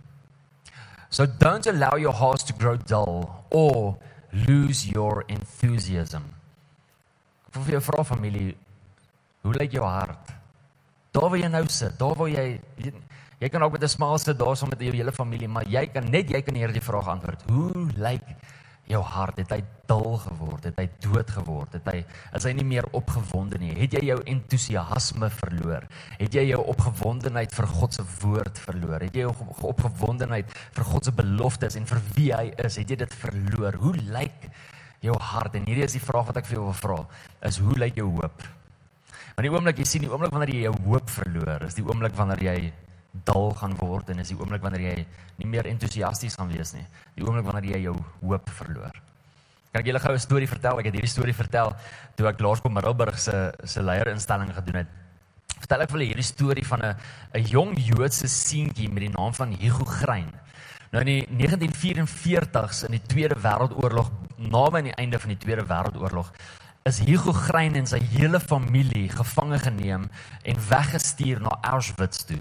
So 1.10 1.26
don't 1.26 1.66
allow 1.66 1.96
your 1.96 2.12
hearts 2.12 2.42
to 2.44 2.52
grow 2.52 2.76
dull 2.76 3.44
or 3.50 3.98
lose 4.32 4.88
your 4.88 5.24
enthusiasm. 5.28 6.24
Vir 7.54 7.76
jou 7.76 7.82
vra 7.86 8.02
familie, 8.02 8.56
hoe 9.44 9.52
lyk 9.54 9.76
jou 9.76 9.84
hart? 9.86 10.32
Daar 11.14 11.28
waar 11.31 11.38
jy 11.38 11.50
nou 11.52 11.62
sit, 11.70 11.94
daar 12.00 12.16
waar 12.19 12.32
jy 12.32 12.46
jy, 12.82 12.90
jy 13.41 13.48
kan 13.48 13.62
ook 13.62 13.72
met 13.72 13.82
'n 13.82 13.88
smaal 13.88 14.19
sit 14.19 14.38
daar 14.38 14.56
saam 14.56 14.69
met 14.69 14.81
jou 14.81 14.94
hele 14.94 15.12
familie, 15.12 15.48
maar 15.48 15.67
jy 15.67 15.86
kan 15.86 16.10
net 16.10 16.31
jy 16.31 16.43
kan 16.43 16.55
hierdie 16.55 16.82
vraag 16.82 17.08
antwoord. 17.08 17.43
Hoe 17.50 17.88
lyk 17.96 18.22
jou 18.91 19.00
hart? 19.03 19.36
Het 19.36 19.50
hy 19.50 19.60
dul 19.88 20.19
geword? 20.19 20.64
Het 20.64 20.76
hy 20.76 20.88
dood 21.00 21.31
geword? 21.31 21.72
Het 21.72 21.86
hy 21.93 22.05
is 22.36 22.44
hy 22.44 22.53
nie 22.53 22.64
meer 22.64 22.86
opgewonde 22.93 23.58
nie? 23.58 23.72
Het 23.79 23.98
jy 23.98 24.05
jou 24.10 24.19
entoesiasme 24.34 25.31
verloor? 25.31 25.86
Het 26.19 26.34
jy 26.34 26.46
jou 26.50 26.60
opgewondenheid 26.74 27.55
vir 27.55 27.67
God 27.67 27.94
se 27.94 28.05
woord 28.20 28.58
verloor? 28.58 29.00
Het 29.00 29.14
jy 29.14 29.26
jou 29.26 29.34
opgewondenheid 29.72 30.50
vir 30.76 30.84
God 30.84 31.05
se 31.05 31.12
beloftes 31.12 31.76
en 31.81 31.86
vir 31.86 32.03
wie 32.14 32.32
hy 32.34 32.53
is? 32.64 32.76
Het 32.76 32.91
jy 32.91 32.96
dit 33.05 33.14
verloor? 33.14 33.81
Hoe 33.81 33.94
lyk 34.12 34.50
jou 35.05 35.17
hart? 35.19 35.55
En 35.55 35.64
hierdie 35.64 35.84
is 35.84 35.96
die 35.96 36.05
vraag 36.05 36.26
wat 36.26 36.43
ek 36.43 36.46
vir 36.50 36.60
jou 36.60 36.69
wil 36.69 36.79
vra 36.82 37.00
is 37.44 37.58
hoe 37.60 37.79
lyk 37.79 37.96
jou 37.96 38.10
hoop? 38.10 38.46
Want 39.34 39.48
die 39.48 39.50
oomblik 39.50 39.81
jy 39.82 39.84
sien 39.88 40.05
die 40.05 40.10
oomblik 40.12 40.31
wanneer 40.31 40.53
jy 40.55 40.67
jou 40.69 40.76
hoop 40.86 41.08
verloor 41.10 41.64
is 41.67 41.74
die 41.74 41.84
oomblik 41.84 42.14
wanneer 42.14 42.43
jy 42.44 42.58
dal 43.24 43.52
gaan 43.54 43.76
word 43.78 44.10
en 44.10 44.18
is 44.18 44.32
die 44.32 44.38
oomblik 44.38 44.62
wanneer 44.62 44.80
jy 44.88 45.06
nie 45.38 45.46
meer 45.46 45.68
entoesiasties 45.70 46.34
gaan 46.38 46.50
wees 46.50 46.74
nie. 46.74 46.84
Die 47.14 47.24
oomblik 47.26 47.46
wanneer 47.46 47.76
jy 47.76 47.84
jou 47.86 47.94
hoop 48.24 48.50
verloor. 48.58 48.94
Kan 49.70 49.82
ek 49.82 49.88
julle 49.90 50.02
gou 50.02 50.14
'n 50.14 50.18
storie 50.18 50.46
vertel? 50.46 50.78
Ek 50.78 50.86
het 50.86 50.94
hierdie 50.94 51.10
storie 51.10 51.34
vertel 51.34 51.74
toe 52.16 52.28
ek 52.28 52.40
Laerskool 52.40 52.72
Middelburg 52.72 53.18
se 53.18 53.52
se 53.64 53.82
leierinstelling 53.82 54.54
gedoen 54.54 54.76
het. 54.82 54.88
Vertel 55.58 55.82
ek 55.82 55.90
vir 55.90 55.98
julle 55.98 56.08
hierdie 56.14 56.32
storie 56.34 56.66
van 56.66 56.80
'n 56.82 56.96
'n 57.34 57.44
jong 57.46 57.74
Joodse 57.78 58.28
seentjie 58.28 58.88
met 58.88 59.02
die 59.06 59.14
naam 59.18 59.34
van 59.34 59.52
Hugo 59.52 59.84
Grein. 59.84 60.30
Nou 60.92 61.02
in 61.02 61.06
die 61.06 61.26
1944s 61.26 62.84
in 62.84 62.92
die 62.92 63.02
Tweede 63.02 63.34
Wêreldoorlog, 63.34 64.10
naby 64.36 64.76
aan 64.78 64.84
die 64.84 64.94
einde 64.94 65.18
van 65.18 65.28
die 65.28 65.38
Tweede 65.38 65.66
Wêreldoorlog, 65.66 66.30
is 66.84 67.00
Hugo 67.00 67.32
Grein 67.32 67.74
en 67.74 67.86
sy 67.86 67.98
hele 67.98 68.38
familie 68.40 69.08
gevange 69.08 69.58
geneem 69.58 70.10
en 70.42 70.68
weggestuur 70.68 71.40
na 71.40 71.58
Auschwitz 71.62 72.24
toe. 72.28 72.38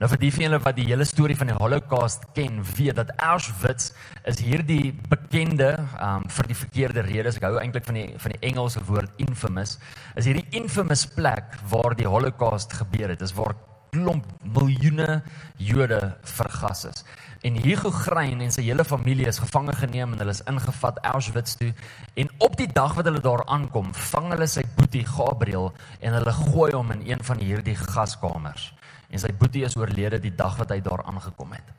Nou 0.00 0.08
vir 0.08 0.20
die 0.22 0.30
van 0.32 0.42
julle 0.46 0.58
wat 0.64 0.76
die 0.78 0.86
hele 0.88 1.04
storie 1.04 1.34
van 1.36 1.50
die 1.50 1.54
Holocaust 1.58 2.22
ken, 2.32 2.62
weet 2.78 2.96
dat 2.96 3.10
Auschwitz 3.20 3.90
is 4.30 4.38
hierdie 4.40 4.94
bekende 5.12 5.74
um 6.00 6.24
vir 6.24 6.48
die 6.48 6.56
verkeerde 6.56 7.04
redes. 7.04 7.36
Ek 7.36 7.44
hou 7.44 7.58
eintlik 7.60 7.84
van 7.84 7.98
die 7.98 8.06
van 8.22 8.32
die 8.32 8.40
Engelse 8.48 8.80
woord 8.88 9.20
infamous. 9.20 9.74
Is 10.16 10.24
hierdie 10.30 10.46
infamous 10.56 11.04
plek 11.04 11.58
waar 11.68 11.92
die 11.98 12.08
Holocaust 12.08 12.72
gebeur 12.80 13.12
het. 13.12 13.20
Dis 13.20 13.36
waar 13.36 13.52
klomp 13.92 14.24
miljoene 14.56 15.20
Jode 15.60 16.00
vergas 16.38 16.86
is. 16.88 17.04
En 17.44 17.60
Hugo 17.60 17.92
Grein 17.92 18.40
en 18.40 18.56
sy 18.56 18.64
hele 18.70 18.88
familie 18.88 19.28
is 19.28 19.42
gevange 19.44 19.76
geneem 19.82 20.16
en 20.16 20.24
hulle 20.24 20.32
is 20.32 20.44
ingevat 20.48 21.04
Auschwitz 21.12 21.60
toe. 21.60 21.74
En 22.16 22.32
op 22.40 22.56
die 22.56 22.72
dag 22.72 22.96
wat 22.96 23.04
hulle 23.04 23.20
daar 23.20 23.44
aankom, 23.52 23.92
vang 24.14 24.32
hulle 24.32 24.48
sy 24.48 24.64
boetie 24.80 25.04
Gabriel 25.04 25.74
en 26.00 26.16
hulle 26.16 26.38
gooi 26.40 26.72
hom 26.72 26.96
in 26.96 27.04
een 27.12 27.28
van 27.28 27.44
hierdie 27.44 27.76
gaskamers. 27.76 28.70
En 29.10 29.18
sy 29.18 29.32
boetie 29.32 29.64
is 29.66 29.76
oorlede 29.76 30.20
die 30.22 30.34
dag 30.34 30.56
wat 30.56 30.70
hy 30.70 30.80
daar 30.80 31.02
aangekom 31.04 31.52
het. 31.52 31.76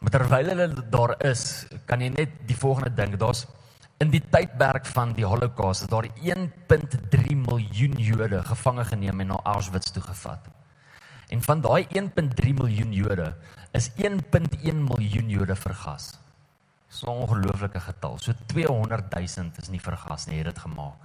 Maar 0.00 0.10
terwyl 0.10 0.52
hulle 0.54 0.68
daar 0.90 1.16
is, 1.28 1.66
kan 1.86 2.00
jy 2.00 2.08
net 2.08 2.38
die 2.48 2.56
volgende 2.56 2.94
dink, 2.96 3.18
daar's 3.20 3.46
In 4.00 4.08
die 4.08 4.22
tydperk 4.32 4.86
van 4.88 5.10
die 5.12 5.26
Holocaust 5.28 5.84
is 5.84 5.90
daar 5.92 6.06
1.3 6.24 7.34
miljoen 7.36 7.98
Jode 8.00 8.38
gevange 8.48 8.86
geneem 8.88 9.20
en 9.20 9.28
na 9.34 9.40
Auschwitz 9.44 9.92
toe 9.92 10.00
gevat. 10.02 10.46
En 11.28 11.42
van 11.44 11.60
daai 11.60 11.84
1.3 12.00 12.54
miljoen 12.62 12.94
Jode 12.96 13.26
is 13.76 13.90
1.1 14.00 14.80
miljoen 14.86 15.28
Jode 15.28 15.56
vergas. 15.56 16.14
So 16.88 17.12
'n 17.12 17.20
ongelooflike 17.26 17.80
getal. 17.80 18.16
So 18.18 18.32
200 18.46 19.12
000 19.12 19.52
is 19.60 19.68
nie 19.68 19.80
vergas 19.80 20.26
nie, 20.26 20.38
het 20.38 20.48
dit 20.48 20.58
gemaak. 20.58 21.04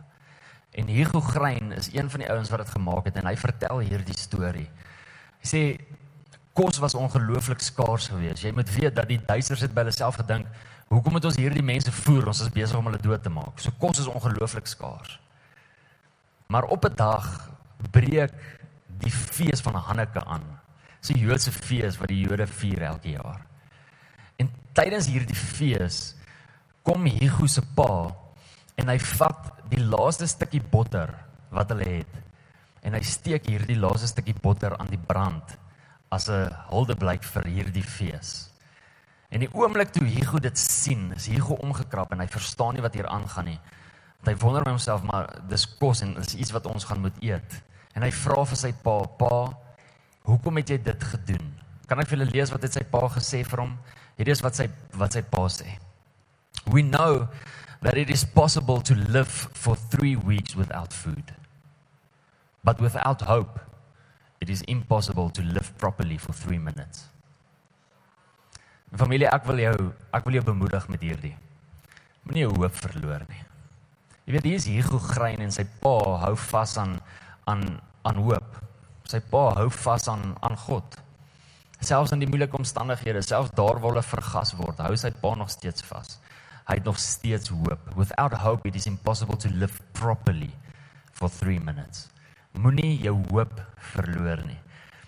En 0.72 0.88
Hugo 0.88 1.20
Grein 1.20 1.72
is 1.72 1.94
een 1.94 2.10
van 2.10 2.20
die 2.20 2.32
ouens 2.32 2.50
wat 2.50 2.60
dit 2.64 2.70
gemaak 2.70 3.06
het 3.06 3.16
en 3.16 3.28
hy 3.28 3.36
vertel 3.36 3.80
hierdie 3.80 4.18
storie. 4.18 4.70
Hy 5.46 5.50
sê 5.50 5.64
kos 6.58 6.80
was 6.82 6.96
ongelooflik 6.98 7.62
skaars 7.62 8.10
geweest. 8.10 8.42
Jy 8.42 8.52
moet 8.52 8.72
weet 8.74 8.96
dat 8.98 9.08
die 9.08 9.22
Duitsers 9.22 9.62
het 9.62 9.74
by 9.76 9.86
hulle 9.86 9.94
self 9.94 10.18
gedink 10.18 10.50
Hoekom 10.94 11.16
moet 11.18 11.26
ons 11.26 11.38
hierdie 11.40 11.66
mense 11.66 11.92
voer? 12.04 12.28
Ons 12.30 12.44
is 12.46 12.52
besig 12.54 12.78
om 12.78 12.86
hulle 12.90 13.02
dood 13.02 13.24
te 13.26 13.32
maak. 13.34 13.58
So 13.62 13.74
kos 13.82 14.04
is 14.04 14.10
ongelooflik 14.12 14.68
skaars. 14.70 15.18
Maar 16.48 16.70
op 16.70 16.86
'n 16.86 16.96
dag 16.96 17.50
breek 17.92 18.34
die 19.02 19.12
fees 19.12 19.62
van 19.62 19.74
Hanneke 19.74 20.26
aan. 20.26 20.46
Dis 21.02 21.10
'n 21.10 21.20
Joodse 21.20 21.52
fees 21.52 21.98
wat 21.98 22.08
die 22.08 22.22
Jode 22.22 22.48
vier 22.48 22.82
elke 22.82 23.10
jaar. 23.10 23.42
En 24.38 24.50
tydens 24.74 25.08
hierdie 25.08 25.36
fees 25.36 26.16
kom 26.84 27.06
Hugo 27.06 27.48
se 27.48 27.62
pa 27.76 28.16
en 28.76 28.88
hy 28.88 29.00
vat 29.00 29.54
die 29.70 29.84
laaste 29.84 30.28
stukkie 30.28 30.62
botter 30.62 31.14
wat 31.50 31.70
hulle 31.70 31.90
het 31.90 32.25
en 32.86 32.94
hy 32.94 33.02
steek 33.02 33.48
hierdie 33.50 33.80
laaste 33.80 34.12
stukkie 34.12 34.36
botter 34.42 34.76
aan 34.78 34.92
die 34.94 35.02
brand 35.02 35.58
as 36.14 36.30
'n 36.30 36.54
huldeblyk 36.70 37.24
vir 37.24 37.46
hierdie 37.50 37.84
fees. 37.84 38.52
En 39.30 39.40
die 39.40 39.50
oomblik 39.54 39.92
toe 39.92 40.06
Hugo 40.06 40.40
dit 40.40 40.58
sien, 40.58 41.12
is 41.16 41.28
Hugo 41.28 41.58
omgekrap 41.66 42.12
en 42.14 42.20
hy 42.20 42.28
verstaan 42.28 42.76
nie 42.78 42.82
wat 42.82 42.94
hier 42.94 43.08
aangaan 43.08 43.46
nie. 43.46 43.60
Want 44.22 44.28
hy 44.28 44.36
wonder 44.44 44.64
by 44.64 44.70
homself, 44.70 45.04
maar 45.04 45.42
dis 45.50 45.66
kos 45.80 46.02
en 46.02 46.14
dis 46.14 46.36
iets 46.36 46.52
wat 46.52 46.66
ons 46.66 46.84
gaan 46.84 47.02
moet 47.02 47.18
eet. 47.24 47.62
En 47.96 48.02
hy 48.02 48.12
vra 48.12 48.46
vir 48.46 48.58
sy 48.58 48.72
pa, 48.72 49.06
"Pa, 49.18 49.54
hoekom 50.24 50.56
het 50.58 50.70
jy 50.70 50.78
dit 50.84 51.04
gedoen?" 51.04 51.54
Kan 51.88 52.00
ek 52.00 52.08
vir 52.08 52.18
julle 52.18 52.32
lees 52.32 52.52
wat 52.52 52.62
het 52.62 52.74
sy 52.74 52.84
pa 52.84 53.08
gesê 53.10 53.46
vir 53.46 53.60
hom? 53.60 53.78
Hierdie 54.18 54.32
is 54.32 54.42
wat 54.42 54.56
sy 54.56 54.70
wat 54.94 55.14
sy 55.14 55.22
pa 55.22 55.48
sê. 55.48 55.78
We 56.66 56.82
know 56.82 57.28
that 57.82 57.98
it 57.98 58.10
is 58.10 58.24
possible 58.24 58.82
to 58.82 58.96
live 58.96 59.30
for 59.54 59.76
3 59.76 60.16
weeks 60.16 60.56
without 60.56 60.94
food. 60.94 61.34
But 62.66 62.82
without 62.82 63.22
hope, 63.22 63.60
it 64.42 64.50
is 64.50 64.62
impossible 64.64 65.30
to 65.30 65.42
live 65.42 65.78
properly 65.78 66.18
for 66.18 66.34
3 66.34 66.58
minutes. 66.58 67.06
Familie, 68.96 69.28
ek 69.30 69.46
wil 69.46 69.60
jou 69.62 69.76
ek 70.16 70.26
wil 70.26 70.40
jou 70.40 70.46
bemoedig 70.48 70.88
met 70.90 71.04
hierdie. 71.04 71.36
Moenie 72.26 72.48
hoop 72.48 72.78
verloor 72.80 73.26
nie. 73.30 73.44
Jy 74.26 74.34
weet 74.34 74.48
hier 74.50 74.58
is 74.58 74.66
Hugo 74.72 74.98
Grein 74.98 75.44
en 75.46 75.54
sy 75.54 75.68
pa 75.84 75.94
hou 76.24 76.34
vas 76.48 76.74
aan 76.82 76.96
aan 77.46 77.66
aan 78.08 78.22
hoop. 78.26 78.58
Sy 79.06 79.22
pa 79.30 79.44
hou 79.60 79.68
vas 79.84 80.08
aan 80.10 80.34
aan 80.42 80.58
God. 80.66 80.98
Selfs 81.86 82.16
in 82.16 82.24
die 82.24 82.30
moeilike 82.32 82.58
omstandighede, 82.58 83.22
selfs 83.22 83.54
daar 83.54 83.78
waar 83.78 83.94
hulle 83.94 84.06
vergas 84.08 84.56
word, 84.58 84.82
hou 84.82 84.98
sy 84.98 85.12
pa 85.22 85.36
nog 85.38 85.54
steeds 85.54 85.86
vas. 85.86 86.18
Hy 86.66 86.80
het 86.80 86.90
nog 86.90 86.98
steeds 86.98 87.54
hoop. 87.54 87.94
Without 88.00 88.34
hope 88.42 88.66
it 88.66 88.80
is 88.80 88.90
impossible 88.90 89.38
to 89.38 89.54
live 89.54 89.78
properly 89.94 90.50
for 91.14 91.30
3 91.30 91.62
minutes. 91.62 92.08
Moenie 92.62 92.98
jou 93.04 93.16
hoop 93.32 93.60
verloor 93.94 94.44
nie. 94.46 94.60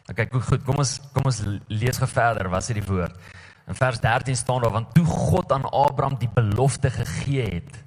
Okay, 0.07 0.27
goed, 0.31 0.63
kom 0.63 0.79
ons 0.79 0.97
kom 1.13 1.27
ons 1.27 1.41
lees 1.67 1.99
gou 1.99 2.07
verder. 2.07 2.47
Wat 2.51 2.63
sê 2.63 2.75
die 2.77 2.85
woord? 2.85 3.15
In 3.67 3.75
vers 3.75 3.99
13 3.99 4.37
staan 4.39 4.63
daar 4.63 4.71
want 4.71 4.93
toe 4.95 5.05
God 5.05 5.51
aan 5.51 5.67
Abraham 5.67 6.15
die 6.19 6.31
belofte 6.31 6.91
gegee 6.93 7.47
het. 7.57 7.81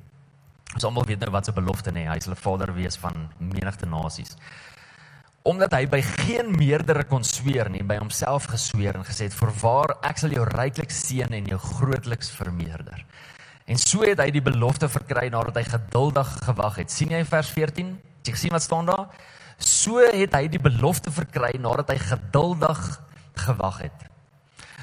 Ons 0.74 0.84
almal 0.84 1.06
weet 1.08 1.22
nou 1.24 1.30
wat 1.32 1.48
se 1.48 1.54
belofte 1.56 1.90
nê, 1.90 2.04
hy 2.06 2.18
sal 2.20 2.34
'n 2.36 2.44
vader 2.44 2.74
wees 2.74 2.96
van 2.96 3.30
menigte 3.38 3.86
nasies. 3.86 4.36
Omdat 5.42 5.72
hy 5.72 5.86
by 5.88 6.02
geen 6.02 6.52
meerdere 6.52 7.04
kon 7.04 7.24
sweer 7.24 7.70
nie, 7.70 7.82
by 7.82 7.96
homself 7.96 8.44
gesweer 8.44 8.94
en 8.94 9.04
gesê 9.04 9.24
het: 9.24 9.34
"Voorwaar, 9.34 9.96
ek 10.02 10.18
sal 10.18 10.30
jou 10.30 10.44
ryklik 10.44 10.90
seën 10.90 11.32
en 11.32 11.44
jou 11.44 11.58
grootliks 11.58 12.30
vermeerder." 12.30 13.04
En 13.66 13.78
so 13.78 14.02
het 14.02 14.18
hy 14.18 14.30
die 14.30 14.42
belofte 14.42 14.88
verkry 14.88 15.28
nadat 15.28 15.56
hy 15.56 15.64
geduldig 15.64 16.28
gewag 16.44 16.76
het. 16.76 16.90
sien 16.90 17.08
jy 17.08 17.24
vers 17.24 17.48
14? 17.48 18.00
Jy 18.26 18.34
sien 18.34 18.50
wat 18.50 18.62
staan 18.62 18.86
daar? 18.86 19.06
So 19.60 20.00
het 20.00 20.34
hy 20.36 20.46
die 20.48 20.62
belofte 20.62 21.12
verkry 21.12 21.52
nadat 21.60 21.92
hy 21.92 21.98
geduldig 22.02 22.80
gewag 23.46 23.82
het. 23.86 24.06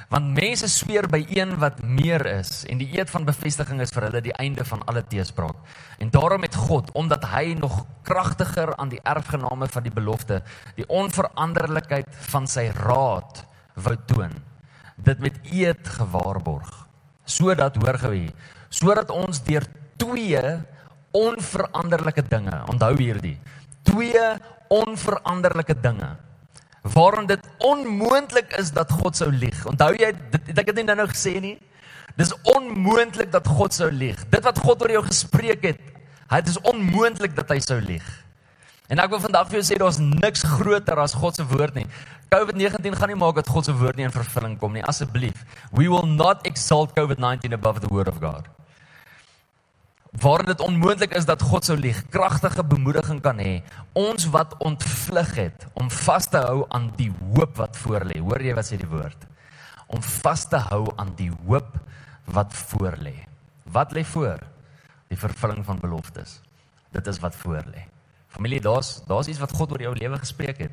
Want 0.07 0.31
mense 0.37 0.69
sweer 0.71 1.03
by 1.11 1.19
een 1.35 1.57
wat 1.59 1.81
meer 1.83 2.23
is 2.37 2.61
en 2.71 2.79
die 2.79 2.87
eed 2.95 3.09
van 3.11 3.25
bevestiging 3.27 3.81
is 3.83 3.91
vir 3.91 4.07
hulle 4.07 4.21
die 4.23 4.35
einde 4.39 4.63
van 4.63 4.85
alle 4.87 5.03
teespraak. 5.03 5.57
En 5.99 6.11
daarom 6.13 6.45
het 6.47 6.55
God, 6.55 6.93
omdat 6.95 7.25
hy 7.33 7.57
nog 7.59 7.81
kragtiger 8.07 8.71
aan 8.77 8.93
die 8.93 9.01
erfgename 9.03 9.67
van 9.67 9.83
die 9.83 9.91
belofte, 9.91 10.39
die 10.79 10.87
onveranderlikheid 10.87 12.07
van 12.31 12.47
sy 12.47 12.69
raad 12.77 13.43
wou 13.75 13.97
toon, 14.07 14.31
dit 14.95 15.19
met 15.19 15.41
eed 15.51 15.91
gewaarborg. 15.97 16.71
Sodat 17.27 17.75
hoor 17.75 17.99
gewy, 17.99 18.29
sodat 18.69 19.11
ons 19.11 19.43
deur 19.43 19.67
twee 19.99 20.43
onveranderlike 21.11 22.23
dinge, 22.29 22.61
onthou 22.71 22.93
hierdie, 22.95 23.35
twee 23.87 24.23
onveranderlike 24.67 25.75
dinge 25.81 26.15
waarom 26.93 27.25
dit 27.27 27.39
onmoontlik 27.57 28.53
is 28.59 28.71
dat 28.71 28.91
God 28.91 29.15
sou 29.15 29.31
lieg. 29.31 29.65
Onthou 29.67 29.91
jy 29.97 30.13
dit 30.31 30.59
ek 30.59 30.71
het 30.71 30.77
nie 30.79 30.85
nou 30.87 31.07
gesê 31.09 31.35
nie. 31.43 31.57
Dis 32.17 32.31
onmoontlik 32.49 33.31
dat 33.33 33.47
God 33.47 33.75
sou 33.75 33.89
lieg. 33.91 34.21
Dit 34.31 34.45
wat 34.47 34.59
God 34.63 34.81
oor 34.81 34.93
jou 34.95 35.03
gespreek 35.05 35.65
het, 35.67 35.81
dit 36.31 36.53
is 36.53 36.61
onmoontlik 36.65 37.35
dat 37.37 37.51
hy 37.53 37.59
sou 37.63 37.77
lieg. 37.83 38.05
En 38.87 39.01
ek 39.03 39.11
wil 39.11 39.19
vandag 39.19 39.49
vir 39.51 39.59
jou 39.59 39.65
sê 39.67 39.77
daar's 39.79 39.99
niks 39.99 40.45
groter 40.47 40.99
as 41.03 41.15
God 41.17 41.35
se 41.35 41.43
woord 41.45 41.75
nie. 41.75 41.85
COVID-19 42.31 42.95
gaan 42.95 43.11
nie 43.11 43.19
maak 43.19 43.35
dat 43.35 43.51
God 43.51 43.67
se 43.67 43.75
woord 43.75 43.99
nie 43.99 44.07
in 44.07 44.15
vervulling 44.15 44.55
kom 44.59 44.73
nie, 44.75 44.83
asseblief. 44.87 45.43
We 45.75 45.91
will 45.91 46.07
not 46.07 46.47
exalt 46.47 46.95
COVID-19 46.95 47.55
above 47.55 47.83
the 47.83 47.91
word 47.91 48.07
of 48.07 48.23
God 48.23 48.47
waar 50.11 50.45
dit 50.45 50.59
onmoontlik 50.59 51.13
is 51.15 51.25
dat 51.25 51.41
God 51.41 51.65
sou 51.65 51.77
lieg, 51.77 51.99
kragtige 52.09 52.63
bemoediging 52.63 53.19
kan 53.21 53.39
hê. 53.39 53.61
Ons 53.93 54.29
wat 54.33 54.55
ontvlug 54.63 55.33
het 55.35 55.67
om 55.73 55.89
vas 55.91 56.29
te 56.29 56.37
hou 56.37 56.65
aan 56.69 56.91
die 56.95 57.11
hoop 57.33 57.57
wat 57.57 57.77
voor 57.77 58.07
lê. 58.07 58.19
Hoor 58.23 58.41
jy 58.41 58.55
wat 58.57 58.69
sê 58.69 58.79
die 58.79 58.89
woord? 58.89 59.27
Om 59.87 60.01
vas 60.01 60.47
te 60.49 60.59
hou 60.69 60.87
aan 60.95 61.13
die 61.19 61.31
hoop 61.45 61.75
wat 62.25 62.53
voor 62.53 62.97
lê. 63.03 63.15
Wat 63.71 63.93
lê 63.95 64.03
voor? 64.03 64.43
Die 65.07 65.19
vervulling 65.19 65.65
van 65.65 65.79
beloftes. 65.79 66.39
Dit 66.91 67.07
is 67.07 67.19
wat 67.19 67.35
voor 67.35 67.63
lê. 67.67 67.85
Familie, 68.27 68.61
daar's 68.61 69.01
daar's 69.07 69.27
iets 69.27 69.39
wat 69.39 69.51
God 69.55 69.71
oor 69.71 69.81
jou 69.81 69.95
lewe 69.95 70.19
gespreek 70.19 70.65
het. 70.67 70.71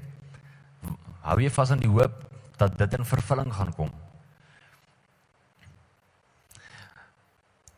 Hou 1.25 1.38
jy 1.41 1.50
vas 1.50 1.71
aan 1.71 1.83
die 1.83 1.91
hoop 1.91 2.23
dat 2.61 2.79
dit 2.79 2.99
in 2.99 3.07
vervulling 3.09 3.53
gaan 3.55 3.73
kom? 3.75 3.91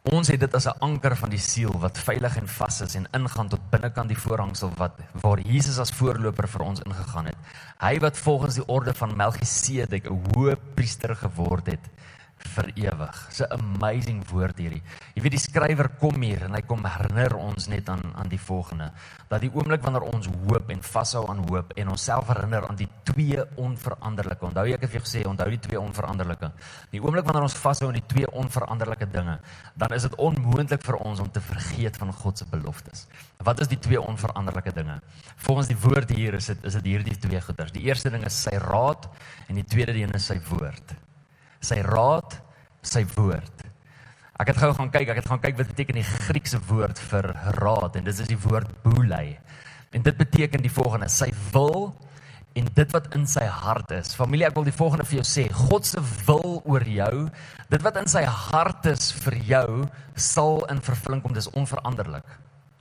Ons 0.06 0.28
het 0.30 0.38
dit 0.38 0.52
as 0.54 0.66
'n 0.70 0.78
anker 0.86 1.16
van 1.16 1.30
die 1.30 1.38
siel 1.38 1.72
wat 1.82 1.98
veilig 1.98 2.36
en 2.36 2.46
vas 2.48 2.80
is 2.80 2.94
en 2.94 3.08
ingaan 3.12 3.48
tot 3.48 3.70
binnekant 3.70 4.08
die 4.08 4.18
voorhangsel 4.18 4.70
wat 4.76 4.92
waar 5.22 5.40
Jesus 5.40 5.78
as 5.78 5.90
voorloper 5.90 6.48
vir 6.48 6.62
ons 6.62 6.80
ingegaan 6.80 7.26
het. 7.26 7.36
Hy 7.80 7.98
wat 7.98 8.16
volgens 8.16 8.54
die 8.54 8.66
orde 8.68 8.94
van 8.94 9.16
Melchisedek 9.16 10.06
'n 10.06 10.22
hoë 10.30 10.56
priester 10.74 11.16
geword 11.16 11.66
het 11.66 11.90
vir 12.36 12.70
ewig. 12.74 13.16
Dis 13.28 13.40
'n 13.40 13.52
amazing 13.52 14.20
woord 14.28 14.58
hierdie. 14.58 14.82
Jy 15.14 15.22
weet 15.22 15.32
die 15.32 15.40
skrywer 15.40 15.88
kom 16.00 16.22
hier 16.22 16.42
en 16.44 16.54
hy 16.54 16.62
kom 16.62 16.84
herinner 16.84 17.36
ons 17.36 17.66
net 17.68 17.88
aan 17.88 18.12
aan 18.14 18.28
die 18.28 18.38
volgende 18.38 18.92
dat 19.28 19.40
die 19.40 19.50
oomblik 19.52 19.82
wanneer 19.82 20.02
ons 20.02 20.26
hoop 20.26 20.70
en 20.70 20.82
vashou 20.82 21.28
aan 21.28 21.48
hoop 21.48 21.72
en 21.76 21.88
onsself 21.88 22.28
herinner 22.28 22.68
aan 22.68 22.76
die 22.76 22.88
twee 23.04 23.42
onveranderlike. 23.56 24.46
Onthou 24.46 24.66
ek 24.66 24.80
het 24.80 24.90
vir 24.90 25.00
jou 25.00 25.06
gesê 25.06 25.26
onthou 25.26 25.48
die 25.50 25.58
twee 25.58 25.80
onveranderlike. 25.80 26.50
Die 26.90 27.00
oomblik 27.02 27.24
wanneer 27.24 27.42
ons 27.42 27.54
vashou 27.54 27.88
aan 27.88 27.98
die 28.00 28.06
twee 28.06 28.30
onveranderlike 28.30 29.10
dinge, 29.10 29.38
dan 29.74 29.92
is 29.92 30.02
dit 30.02 30.14
onmoontlik 30.14 30.84
vir 30.84 30.96
ons 30.96 31.20
om 31.20 31.30
te 31.30 31.40
vergeet 31.40 31.96
van 31.96 32.12
God 32.12 32.38
se 32.38 32.44
beloftes. 32.50 33.06
Wat 33.38 33.60
is 33.60 33.68
die 33.68 33.78
twee 33.78 34.00
onveranderlike 34.00 34.72
dinge? 34.72 35.00
Volgens 35.36 35.68
die 35.68 35.78
woord 35.78 36.10
hier 36.10 36.34
is 36.34 36.46
dit 36.46 36.64
is 36.64 36.72
dit 36.72 36.84
hierdie 36.84 37.18
twee 37.18 37.40
goeders. 37.40 37.72
Die 37.72 37.82
eerste 37.82 38.10
ding 38.10 38.24
is 38.24 38.42
sy 38.42 38.56
raad 38.56 39.08
en 39.48 39.54
die 39.54 39.64
tweede 39.64 39.92
ding 39.92 40.14
is 40.14 40.26
sy 40.26 40.38
woord 40.50 41.05
sy 41.66 41.82
raad, 41.86 42.38
sy 42.86 43.02
woord. 43.16 43.64
Ek 44.36 44.50
het 44.52 44.58
gou 44.60 44.72
gaan 44.76 44.90
kyk, 44.92 45.10
ek 45.12 45.22
het 45.22 45.28
gaan 45.30 45.40
kyk 45.40 45.56
wat 45.58 45.70
beteken 45.72 45.98
die 45.98 46.08
Griekse 46.28 46.60
woord 46.68 47.00
vir 47.10 47.30
raad 47.56 47.96
en 47.96 48.04
dit 48.04 48.24
is 48.24 48.28
die 48.28 48.40
woord 48.46 48.68
boulei. 48.84 49.38
En 49.96 50.04
dit 50.04 50.18
beteken 50.18 50.60
die 50.64 50.72
volgende: 50.72 51.08
sy 51.08 51.30
wil 51.54 51.94
en 52.56 52.68
dit 52.76 52.92
wat 52.92 53.08
in 53.16 53.26
sy 53.28 53.44
hart 53.52 53.92
is. 53.96 54.14
Familie, 54.16 54.46
ek 54.48 54.56
wil 54.56 54.66
die 54.68 54.76
volgende 54.76 55.04
vir 55.08 55.18
jou 55.20 55.26
sê. 55.28 55.46
God 55.52 55.88
se 55.88 56.00
wil 56.28 56.60
oor 56.64 56.84
jou, 56.88 57.26
dit 57.72 57.84
wat 57.84 58.00
in 58.00 58.08
sy 58.08 58.24
hart 58.24 58.88
is 58.92 59.10
vir 59.24 59.36
jou, 59.50 59.68
sal 60.16 60.64
in 60.72 60.80
vervulling 60.84 61.24
kom. 61.24 61.36
Dis 61.36 61.50
onveranderlik. 61.52 62.28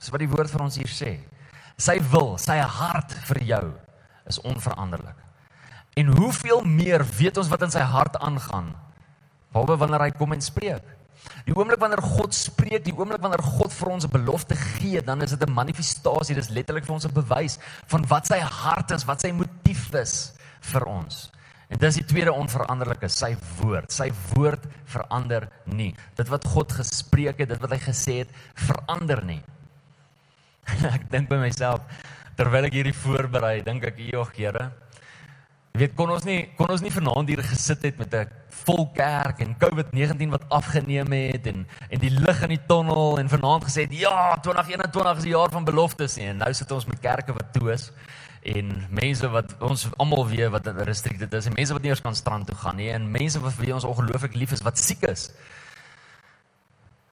Dis 0.00 0.12
wat 0.12 0.24
die 0.24 0.32
woord 0.32 0.52
vir 0.52 0.64
ons 0.64 0.80
hier 0.80 0.92
sê. 0.92 1.16
Sy 1.76 1.98
wil, 2.12 2.36
sy 2.40 2.56
hart 2.56 3.12
vir 3.28 3.42
jou 3.52 3.64
is 4.28 4.40
onveranderlik. 4.48 5.25
En 5.96 6.12
hoeveel 6.18 6.60
meer 6.68 7.00
weet 7.16 7.38
ons 7.40 7.48
wat 7.48 7.62
in 7.64 7.72
sy 7.72 7.80
hart 7.80 8.18
aangaan? 8.20 8.68
Behalwe 9.54 9.78
wanneer 9.80 10.02
hy 10.04 10.12
kom 10.18 10.34
en 10.36 10.42
spreek. 10.44 10.84
Die 11.46 11.54
oomblik 11.56 11.80
wanneer 11.80 12.02
God 12.04 12.34
spreek, 12.36 12.82
die 12.84 12.94
oomblik 12.94 13.22
wanneer 13.22 13.42
God 13.42 13.72
vir 13.72 13.90
ons 13.94 14.04
'n 14.04 14.12
belofte 14.12 14.56
gee, 14.56 15.00
dan 15.02 15.22
is 15.22 15.32
dit 15.32 15.42
'n 15.46 15.52
manifestasie, 15.52 16.34
dis 16.34 16.52
letterlik 16.52 16.84
vir 16.84 16.94
ons 16.94 17.06
'n 17.06 17.12
bewys 17.12 17.58
van 17.86 18.06
wat 18.06 18.26
sy 18.26 18.38
hart 18.38 18.90
is, 18.90 19.04
wat 19.04 19.20
sy 19.20 19.32
motief 19.32 19.94
is 19.94 20.32
vir 20.60 20.84
ons. 20.84 21.30
En 21.68 21.78
dis 21.78 21.94
die 21.94 22.04
tweede 22.04 22.32
onveranderlike, 22.32 23.08
sy 23.08 23.36
woord. 23.58 23.90
Sy 23.90 24.12
woord 24.34 24.66
verander 24.84 25.48
nie. 25.64 25.94
Dit 26.14 26.28
wat 26.28 26.44
God 26.44 26.72
gespreek 26.72 27.38
het, 27.38 27.48
dit 27.48 27.60
wat 27.60 27.70
hy 27.70 27.78
gesê 27.78 28.18
het, 28.18 28.28
verander 28.54 29.24
nie. 29.24 29.42
ek 30.96 31.10
dink 31.10 31.28
by 31.28 31.36
myself 31.36 31.80
terwyl 32.36 32.64
ek 32.64 32.72
hierdie 32.72 32.94
voorberei, 32.94 33.62
dink 33.64 33.84
ek, 33.84 33.96
"Jogg, 33.96 34.36
Here, 34.36 34.72
Jy 35.76 35.82
weet 35.82 35.92
kon 35.92 36.08
ons 36.08 36.24
nie 36.24 36.38
kon 36.56 36.70
ons 36.72 36.80
nie 36.80 36.88
vanaand 36.88 37.28
hier 37.28 37.42
gesit 37.44 37.82
het 37.84 37.98
met 38.00 38.14
'n 38.16 38.30
vol 38.64 38.86
kerk 38.96 39.42
en 39.44 39.52
COVID-19 39.60 40.30
wat 40.32 40.48
afgeneem 40.48 41.12
het 41.12 41.46
en 41.46 41.66
en 41.90 42.00
die 42.00 42.10
lig 42.10 42.42
in 42.42 42.48
die 42.48 42.64
tonnel 42.66 43.18
en 43.18 43.28
vanaand 43.28 43.64
gesê 43.68 43.84
het 43.84 43.92
ja 43.92 44.40
2021 44.40 45.16
is 45.16 45.22
die 45.28 45.36
jaar 45.36 45.52
van 45.52 45.68
beloftes 45.68 46.16
nie 46.16 46.28
en 46.32 46.36
nou 46.38 46.52
sit 46.54 46.72
ons 46.72 46.86
met 46.86 47.00
kerke 47.00 47.32
wat 47.32 47.52
toe 47.52 47.72
is 47.72 47.92
en 48.42 48.86
mense 48.88 49.28
wat 49.28 49.52
ons 49.60 49.86
almal 49.98 50.26
weet 50.28 50.48
wat 50.48 50.66
restricted 50.66 51.34
is 51.34 51.46
en 51.46 51.52
mense 51.52 51.72
wat 51.72 51.82
nie 51.82 51.90
eens 51.90 52.00
kan 52.00 52.14
strand 52.14 52.46
toe 52.46 52.56
gaan 52.56 52.76
nie 52.76 52.90
en 52.90 53.10
mense 53.10 53.38
wat 53.38 53.52
vir 53.52 53.74
ons 53.74 53.84
ongelooflik 53.84 54.34
lief 54.34 54.52
is 54.52 54.62
wat 54.62 54.78
siek 54.78 55.02
is. 55.02 55.30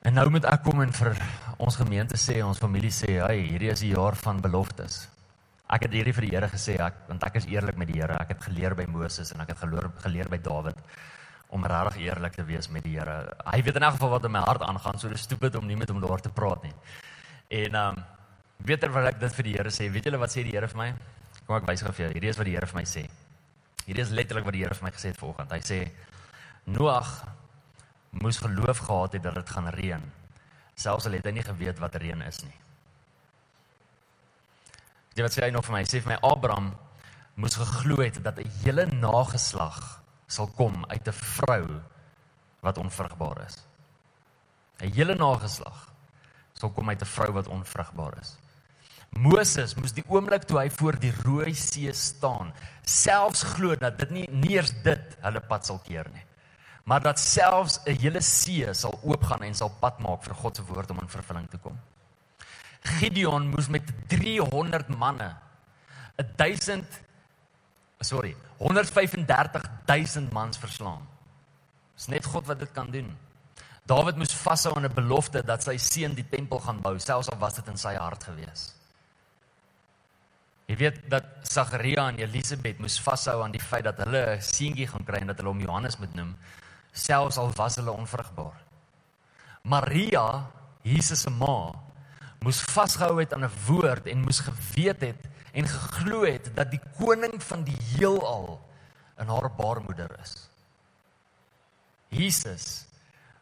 En 0.00 0.14
nou 0.14 0.30
moet 0.30 0.44
ek 0.44 0.62
kom 0.62 0.80
en 0.80 0.92
vir 0.92 1.16
ons 1.59 1.76
gemeente 1.76 2.16
sê, 2.16 2.42
ons 2.44 2.59
familie 2.59 2.90
sê, 2.90 3.21
"Hey, 3.26 3.40
hierdie 3.40 3.71
is 3.71 3.80
die 3.80 3.92
jaar 3.92 4.16
van 4.16 4.40
beloftes." 4.40 5.13
Ek 5.74 5.88
het 5.88 5.94
hierdie 5.96 6.14
vir 6.14 6.28
die 6.28 6.34
Here 6.36 6.48
gesê 6.52 6.76
ek 6.78 7.00
want 7.08 7.24
ek 7.26 7.40
is 7.40 7.48
eerlik 7.50 7.78
met 7.80 7.88
die 7.90 7.98
Here. 7.98 8.14
Ek 8.20 8.34
het 8.36 8.44
geleer 8.46 8.76
by 8.78 8.84
Moses 8.90 9.32
en 9.34 9.42
ek 9.42 9.54
het 9.54 9.62
geleer 9.64 9.88
geleer 10.04 10.30
by 10.30 10.38
Dawid 10.38 10.78
om 11.54 11.66
regtig 11.70 12.04
eerlik 12.06 12.36
te 12.38 12.44
wees 12.46 12.68
met 12.70 12.84
die 12.86 12.94
Here. 12.94 13.16
Hy 13.48 13.60
weet 13.66 13.80
in 13.80 13.86
elk 13.88 13.96
geval 13.96 14.12
wat 14.14 14.28
in 14.28 14.34
my 14.36 14.42
hart 14.46 14.62
aangaan, 14.62 15.00
so 15.02 15.10
dis 15.10 15.26
stupid 15.26 15.58
om 15.58 15.66
nie 15.66 15.78
met 15.78 15.90
hom 15.90 16.00
daar 16.02 16.22
te 16.22 16.30
praat 16.30 16.62
nie. 16.66 16.74
En 17.62 17.80
ehm 17.80 17.98
um, 17.98 18.02
weet 18.64 18.86
jy 18.86 18.90
wat 18.94 19.10
ek 19.10 19.20
dit 19.20 19.36
vir 19.38 19.48
die 19.48 19.56
Here 19.58 19.74
sê? 19.74 19.90
Weet 19.90 20.06
julle 20.10 20.22
wat 20.22 20.34
sê 20.34 20.46
die 20.46 20.54
Here 20.54 20.70
vir 20.70 20.80
my? 20.80 20.90
Kom 21.44 21.58
ek 21.58 21.66
wys 21.68 21.82
gou 21.82 21.92
vir 21.92 22.06
jou. 22.06 22.12
Hierdie 22.14 22.30
is 22.30 22.38
wat 22.40 22.50
die 22.50 22.54
Here 22.56 22.70
vir 22.70 22.80
my 22.80 22.86
sê. 22.88 23.06
Hierdie 23.84 24.04
is 24.06 24.12
letterlik 24.14 24.46
wat 24.46 24.56
die 24.56 24.62
Here 24.62 24.78
vir 24.78 24.86
my 24.86 24.94
gesê 24.94 25.10
het 25.10 25.18
vanoggend. 25.20 25.52
Hy 25.52 25.62
sê 25.66 25.80
Noag 26.64 27.10
moes 28.22 28.38
geloof 28.40 28.86
gehad 28.86 29.18
het 29.18 29.26
dat 29.26 29.34
dit 29.34 29.50
gaan 29.50 29.68
reën. 29.74 30.04
Selfs 30.74 31.10
al 31.10 31.18
het 31.18 31.26
hy 31.26 31.34
nie 31.36 31.44
geweet 31.44 31.82
wat 31.82 31.98
reën 32.00 32.22
is 32.24 32.40
nie. 32.46 32.63
Jy 35.14 35.23
wat 35.23 35.35
sê 35.35 35.44
hy 35.47 35.50
nog 35.54 35.64
vir 35.66 35.76
my, 35.76 35.83
sê 35.87 36.00
vir 36.02 36.14
my 36.14 36.18
Abraham 36.26 36.73
moes 37.38 37.54
geglo 37.59 38.00
het 38.02 38.18
dat 38.23 38.38
'n 38.38 38.50
hele 38.62 38.87
nageslag 38.87 40.02
sal 40.26 40.47
kom 40.47 40.85
uit 40.88 41.06
'n 41.09 41.12
vrou 41.12 41.83
wat 42.61 42.78
onvrugbaar 42.78 43.47
is. 43.47 43.62
'n 44.80 44.92
Hele 44.92 45.14
nageslag 45.14 45.92
sal 46.54 46.71
kom 46.71 46.88
uit 46.88 47.00
'n 47.00 47.06
vrou 47.06 47.33
wat 47.33 47.49
onvrugbaar 47.49 48.18
is. 48.21 48.38
Moses 49.11 49.75
moes 49.75 49.92
die 49.92 50.04
oomblik 50.09 50.42
toe 50.42 50.59
hy 50.59 50.71
voor 50.71 50.99
die 50.99 51.12
Rooi 51.23 51.54
See 51.54 51.92
staan, 51.92 52.52
selfs 52.83 53.42
glo 53.42 53.76
dat 53.76 53.99
dit 53.99 54.11
nie 54.11 54.28
nie 54.30 54.56
eers 54.56 54.73
dit 54.83 55.16
hulle 55.21 55.40
pad 55.40 55.66
sal 55.66 55.78
keer 55.78 56.11
nie. 56.12 56.25
Maar 56.85 57.00
dat 57.00 57.18
selfs 57.18 57.80
'n 57.87 57.97
hele 57.97 58.21
see 58.21 58.75
sal 58.75 58.99
oopgaan 59.02 59.42
en 59.42 59.54
sal 59.54 59.71
pad 59.80 60.00
maak 60.00 60.23
vir 60.23 60.35
God 60.35 60.56
se 60.56 60.62
woord 60.62 60.90
om 60.90 61.00
in 61.00 61.09
vervulling 61.09 61.50
te 61.50 61.59
kom. 61.59 61.78
Gideon 62.84 63.48
moes 63.48 63.68
met 63.72 63.88
300 64.12 64.88
manne 64.92 65.32
1000 66.37 67.00
sorry 68.04 68.37
135000 68.59 70.32
mans 70.32 70.59
verslaan. 70.59 71.02
Dis 71.96 72.06
net 72.06 72.26
God 72.26 72.46
wat 72.46 72.59
dit 72.59 72.72
kan 72.72 72.90
doen. 72.90 73.09
Dawid 73.85 74.16
moes 74.16 74.32
vashou 74.35 74.74
aan 74.76 74.85
'n 74.85 74.94
belofte 74.94 75.42
dat 75.44 75.62
sy 75.62 75.76
seun 75.76 76.14
die 76.14 76.28
tempel 76.28 76.61
gaan 76.61 76.80
bou, 76.80 76.98
selfs 76.98 77.30
al 77.30 77.38
was 77.38 77.54
dit 77.54 77.66
in 77.68 77.76
sy 77.76 77.94
hart 77.94 78.24
gewees. 78.24 78.74
Jy 80.66 80.76
weet 80.76 81.11
dat 81.11 81.24
Sagaria 81.42 82.09
en 82.09 82.18
Elisabet 82.18 82.78
moes 82.78 83.00
vashou 83.00 83.42
aan 83.42 83.52
die 83.52 83.61
feit 83.61 83.85
dat 83.85 83.98
hulle 83.98 84.37
'n 84.37 84.42
seentjie 84.42 84.87
gaan 84.87 85.04
kry 85.04 85.20
en 85.20 85.26
dat 85.26 85.37
hulle 85.37 85.48
hom 85.48 85.61
Johannes 85.61 85.98
moet 85.98 86.14
noem, 86.14 86.37
selfs 86.92 87.37
al 87.37 87.52
was 87.56 87.76
hulle 87.76 87.90
onvrugbaar. 87.90 88.56
Maria, 89.62 90.46
Jesus 90.82 91.20
se 91.20 91.30
ma, 91.30 91.84
moes 92.44 92.61
vasgehou 92.74 93.18
het 93.22 93.33
aan 93.33 93.44
'n 93.44 93.57
woord 93.66 94.07
en 94.07 94.24
moes 94.26 94.40
geweet 94.44 95.00
het 95.00 95.22
en 95.52 95.68
geglo 95.68 96.24
het 96.24 96.50
dat 96.54 96.70
die 96.70 96.80
koning 96.98 97.42
van 97.42 97.64
die 97.64 97.78
heelal 97.94 98.61
in 99.18 99.26
haar 99.26 99.50
baarmoeder 99.57 100.11
is. 100.22 100.50
Jesus 102.09 102.87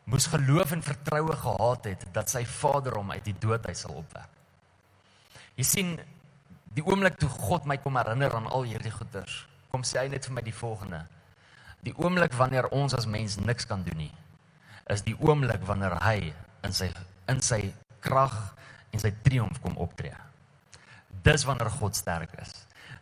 moes 0.04 0.26
geloof 0.26 0.72
en 0.72 0.82
vertroue 0.82 1.36
gehad 1.36 1.84
het 1.84 2.06
dat 2.12 2.30
sy 2.30 2.44
Vader 2.46 2.94
hom 2.98 3.10
uit 3.10 3.24
die 3.24 3.38
dood 3.38 3.66
uit 3.66 3.78
sal 3.78 3.94
opwek. 4.02 4.28
Jy 5.54 5.64
sien 5.64 6.00
die 6.74 6.84
oomblik 6.84 7.18
toe 7.20 7.28
God 7.28 7.66
my 7.68 7.76
kom 7.78 7.96
herinner 7.96 8.34
aan 8.34 8.46
al 8.46 8.62
hierdie 8.62 8.92
goeders, 8.94 9.46
kom 9.70 9.84
sê 9.84 9.98
hy 9.98 10.08
net 10.08 10.26
vir 10.26 10.34
my 10.34 10.42
die 10.42 10.56
volgende. 10.56 11.06
Die 11.82 11.94
oomblik 11.98 12.32
wanneer 12.32 12.68
ons 12.72 12.94
as 12.94 13.06
mens 13.06 13.36
niks 13.36 13.66
kan 13.66 13.82
doen 13.82 13.96
nie, 13.96 14.14
is 14.90 15.02
die 15.02 15.16
oomblik 15.20 15.62
wanneer 15.66 15.98
hy 16.02 16.34
in 16.62 16.72
sy 16.72 16.90
in 17.30 17.40
sy 17.40 17.74
krag 18.00 18.34
en 18.92 19.00
sy 19.02 19.12
triomf 19.24 19.60
kom 19.64 19.78
optree. 19.80 20.14
Dis 21.24 21.46
wanneer 21.48 21.70
God 21.70 21.96
sterk 21.96 22.34
is. 22.42 22.52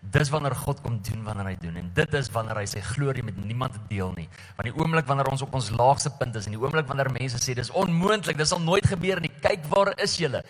Dis 0.01 0.31
wanneer 0.33 0.55
God 0.57 0.79
kom 0.81 0.97
doen 1.05 1.25
wanneer 1.27 1.51
hy 1.51 1.57
doen 1.61 1.77
en 1.77 1.89
dit 1.95 2.15
is 2.17 2.31
wanneer 2.33 2.63
hy 2.63 2.65
sy 2.71 2.81
glorie 2.95 3.25
met 3.25 3.37
niemand 3.37 3.77
deel 3.91 4.15
nie. 4.17 4.29
Want 4.57 4.71
die 4.71 4.77
oomblik 4.79 5.09
wanneer 5.11 5.29
ons 5.29 5.45
op 5.45 5.55
ons 5.59 5.69
laagste 5.77 6.13
punt 6.17 6.39
is 6.41 6.49
en 6.49 6.57
die 6.57 6.63
oomblik 6.63 6.89
wanneer 6.89 7.13
mense 7.13 7.41
sê 7.43 7.53
dis 7.59 7.73
onmoontlik, 7.77 8.39
dit 8.41 8.49
sal 8.49 8.63
nooit 8.65 8.87
gebeur 8.89 9.21
nie. 9.21 9.33
Kyk 9.45 9.69
waar 9.73 9.93
is 10.01 10.17
julle? 10.21 10.41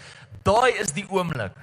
Daai 0.47 0.71
is 0.79 0.95
die 0.95 1.07
oomblik 1.11 1.59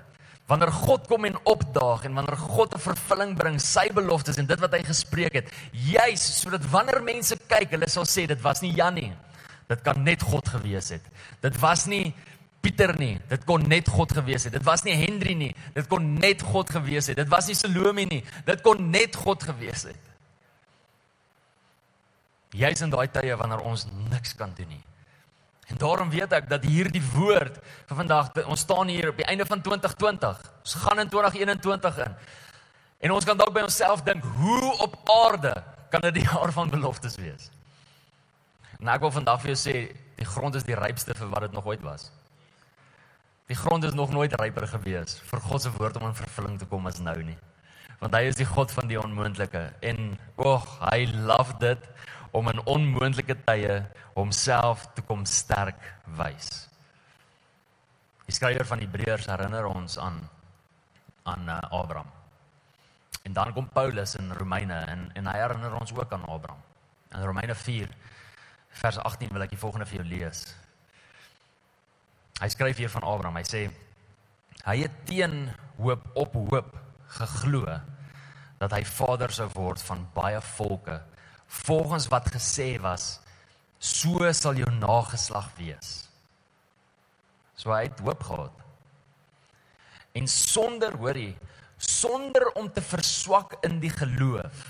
wanneer 0.47 0.71
God 0.71 1.07
kom 1.11 1.27
en 1.27 1.35
opdaag 1.43 2.05
en 2.07 2.13
wanneer 2.15 2.37
God 2.39 2.75
'n 2.75 2.79
vervulling 2.79 3.35
bring 3.35 3.59
sy 3.59 3.87
beloftes 3.91 4.37
en 4.37 4.47
dit 4.47 4.59
wat 4.59 4.71
hy 4.71 4.83
gespreek 4.83 5.33
het. 5.33 5.51
Juis 5.71 6.23
sodat 6.41 6.63
wanneer 6.71 7.03
mense 7.03 7.35
kyk, 7.47 7.71
hulle 7.71 7.89
sal 7.89 8.05
sê 8.05 8.27
dit 8.27 8.41
was 8.41 8.61
nie 8.61 8.71
Jan 8.71 8.93
nie. 8.93 9.11
Dit 9.67 9.81
kan 9.83 10.03
net 10.03 10.21
God 10.23 10.47
gewees 10.47 10.89
het. 10.89 11.03
Dit 11.41 11.59
was 11.59 11.85
nie 11.85 12.13
Pieter 12.61 12.93
nie. 12.99 13.15
Dit 13.29 13.45
kon 13.47 13.63
net 13.69 13.89
God 13.89 14.11
gewees 14.17 14.47
het. 14.47 14.55
Dit 14.57 14.65
was 14.67 14.83
nie 14.83 14.95
Henry 14.97 15.33
nie. 15.37 15.53
Dit 15.75 15.87
kon 15.91 16.13
net 16.17 16.41
God 16.41 16.69
gewees 16.73 17.07
het. 17.11 17.19
Dit 17.19 17.29
was 17.31 17.47
nie 17.47 17.55
Salome 17.55 18.07
nie. 18.09 18.23
Dit 18.45 18.63
kon 18.65 18.89
net 18.91 19.15
God 19.15 19.43
gewees 19.43 19.87
het. 19.91 20.03
Jy's 22.57 22.81
in 22.81 22.93
daai 22.93 23.07
tye 23.11 23.35
wanneer 23.37 23.61
ons 23.67 23.85
niks 24.09 24.33
kan 24.39 24.53
doen 24.57 24.69
nie. 24.71 24.83
En 25.67 25.77
daarom 25.77 26.09
weet 26.09 26.31
ek 26.31 26.45
dat 26.47 26.63
hierdie 26.63 27.03
woord 27.11 27.59
van 27.89 27.99
vandag, 27.99 28.31
ons 28.47 28.63
staan 28.63 28.87
hier 28.87 29.09
op 29.11 29.17
die 29.19 29.27
einde 29.27 29.45
van 29.45 29.61
2020. 29.61 30.39
Ons 30.63 30.75
gaan 30.79 31.01
in 31.03 31.09
2021 31.11 31.97
in. 32.05 32.15
En 33.03 33.13
ons 33.13 33.25
kan 33.27 33.37
dalk 33.37 33.51
by 33.53 33.65
onsself 33.67 34.01
dink, 34.07 34.23
hoe 34.39 34.71
op 34.79 34.95
aarde 35.11 35.53
kan 35.91 36.01
dit 36.07 36.21
die 36.21 36.23
jaar 36.23 36.51
van 36.55 36.71
beloftes 36.71 37.19
wees? 37.19 37.51
Nou 38.79 38.93
ek 38.95 39.03
wil 39.03 39.13
vandag 39.13 39.41
vir 39.43 39.53
jou 39.53 39.59
sê, 39.59 39.75
die 40.17 40.27
grond 40.27 40.55
is 40.55 40.65
die 40.65 40.77
rypste 40.77 41.15
vir 41.17 41.29
wat 41.33 41.47
dit 41.47 41.57
nog 41.57 41.67
ooit 41.67 41.83
was. 41.85 42.09
Die 43.47 43.55
grond 43.55 43.83
is 43.83 43.93
nog 43.93 44.11
nooit 44.11 44.33
ryper 44.35 44.67
gewees 44.67 45.21
vir 45.29 45.39
God 45.39 45.63
se 45.63 45.71
woord 45.71 45.95
om 45.99 46.09
in 46.09 46.17
vervulling 46.19 46.57
te 46.59 46.67
kom 46.67 46.87
as 46.89 46.99
nou 46.99 47.15
nie. 47.23 47.37
Want 48.01 48.13
hy 48.13 48.27
is 48.27 48.35
die 48.35 48.47
God 48.47 48.73
van 48.75 48.89
die 48.91 48.99
onmoontlike 48.99 49.61
en 49.87 50.17
oeg, 50.43 50.65
hy 50.83 51.05
love 51.15 51.55
dit 51.61 51.87
om 52.35 52.51
in 52.51 52.59
onmoontlike 52.67 53.37
tye 53.47 53.79
homself 54.17 54.83
te 54.97 55.05
kom 55.07 55.23
sterk 55.25 55.79
wys. 56.19 56.67
Die 58.27 58.35
skrywer 58.35 58.67
van 58.67 58.83
Hebreërs 58.83 59.29
herinner 59.31 59.69
ons 59.71 59.95
aan 59.97 60.19
aan 61.27 61.47
uh, 61.47 61.59
Abraham. 61.75 62.11
En 63.27 63.33
dan 63.35 63.53
kom 63.53 63.67
Paulus 63.71 64.15
in 64.15 64.31
Romeine 64.35 64.75
en 64.91 65.09
en 65.15 65.27
hy 65.27 65.39
herinner 65.39 65.79
ons 65.79 65.95
ook 65.95 66.11
aan 66.11 66.27
Abraham. 66.27 66.61
In 67.15 67.23
Romeine 67.23 67.55
4 67.55 67.89
vers 68.83 68.99
18 68.99 69.31
wil 69.31 69.47
ek 69.47 69.55
die 69.55 69.63
volgende 69.63 69.87
vir 69.87 70.01
jou 70.01 70.07
lees. 70.07 70.49
Hy 72.37 72.49
skryf 72.53 72.77
hier 72.77 72.91
van 72.93 73.05
Abraham. 73.07 73.39
Hy 73.39 73.45
sê 73.47 73.61
hy 74.67 74.75
het 74.83 74.95
teen 75.07 75.47
hoop 75.77 76.03
op 76.17 76.35
hoop 76.49 76.73
geglo 77.17 77.63
dat 78.57 78.73
hy 78.73 78.81
vader 78.89 79.31
sou 79.31 79.47
word 79.53 79.81
van 79.85 80.03
baie 80.15 80.41
volke 80.57 80.97
volgens 81.63 82.09
wat 82.11 82.27
gesê 82.33 82.73
was 82.83 83.19
so 83.79 84.27
sal 84.35 84.57
jou 84.59 84.69
nageslag 84.73 85.47
wees. 85.57 86.09
So 87.55 87.71
hy 87.71 87.85
het 87.87 88.01
hoop 88.03 88.25
gehad. 88.27 88.65
En 90.17 90.27
sonder 90.27 90.97
hoorie 90.97 91.35
sonder 91.77 92.49
om 92.57 92.71
te 92.73 92.81
verswak 92.81 93.59
in 93.65 93.77
die 93.79 93.91
geloof, 93.93 94.63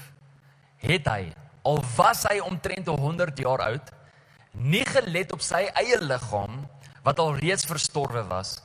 het 0.84 1.08
hy 1.08 1.22
al 1.68 1.80
was 1.96 2.26
hy 2.28 2.40
omtrent 2.44 2.88
100 2.92 3.40
jaar 3.40 3.64
oud, 3.64 3.94
nie 4.52 4.84
gelet 4.88 5.32
op 5.36 5.44
sy 5.44 5.66
eie 5.80 6.00
liggaam 6.04 6.66
wat 7.08 7.20
al 7.24 7.38
reeds 7.40 7.68
verstorwe 7.68 8.26
was 8.28 8.58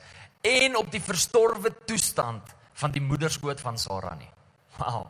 en 0.43 0.75
op 0.75 0.91
die 0.91 1.01
verstorwe 1.01 1.71
toestand 1.87 2.55
van 2.81 2.91
die 2.91 3.01
moederskoot 3.03 3.61
van 3.63 3.77
Sara 3.79 4.15
nie. 4.19 4.29
Wow. 4.79 5.05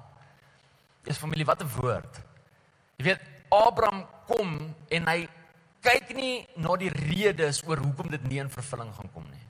Dis 1.04 1.17
familie, 1.17 1.46
wat 1.46 1.63
'n 1.63 1.72
woord. 1.80 2.19
Jy 2.98 3.06
weet, 3.06 3.22
Abraham 3.50 4.06
kom 4.28 4.76
en 4.89 5.08
hy 5.08 5.28
kyk 5.82 6.13
nie 6.15 6.48
na 6.56 6.76
die 6.80 6.89
redes 6.89 7.63
oor 7.67 7.78
hoekom 7.78 8.10
dit 8.10 8.24
nie 8.30 8.39
in 8.39 8.50
vervulling 8.50 8.93
gaan 8.96 9.12
kom 9.13 9.26
nie. 9.32 9.48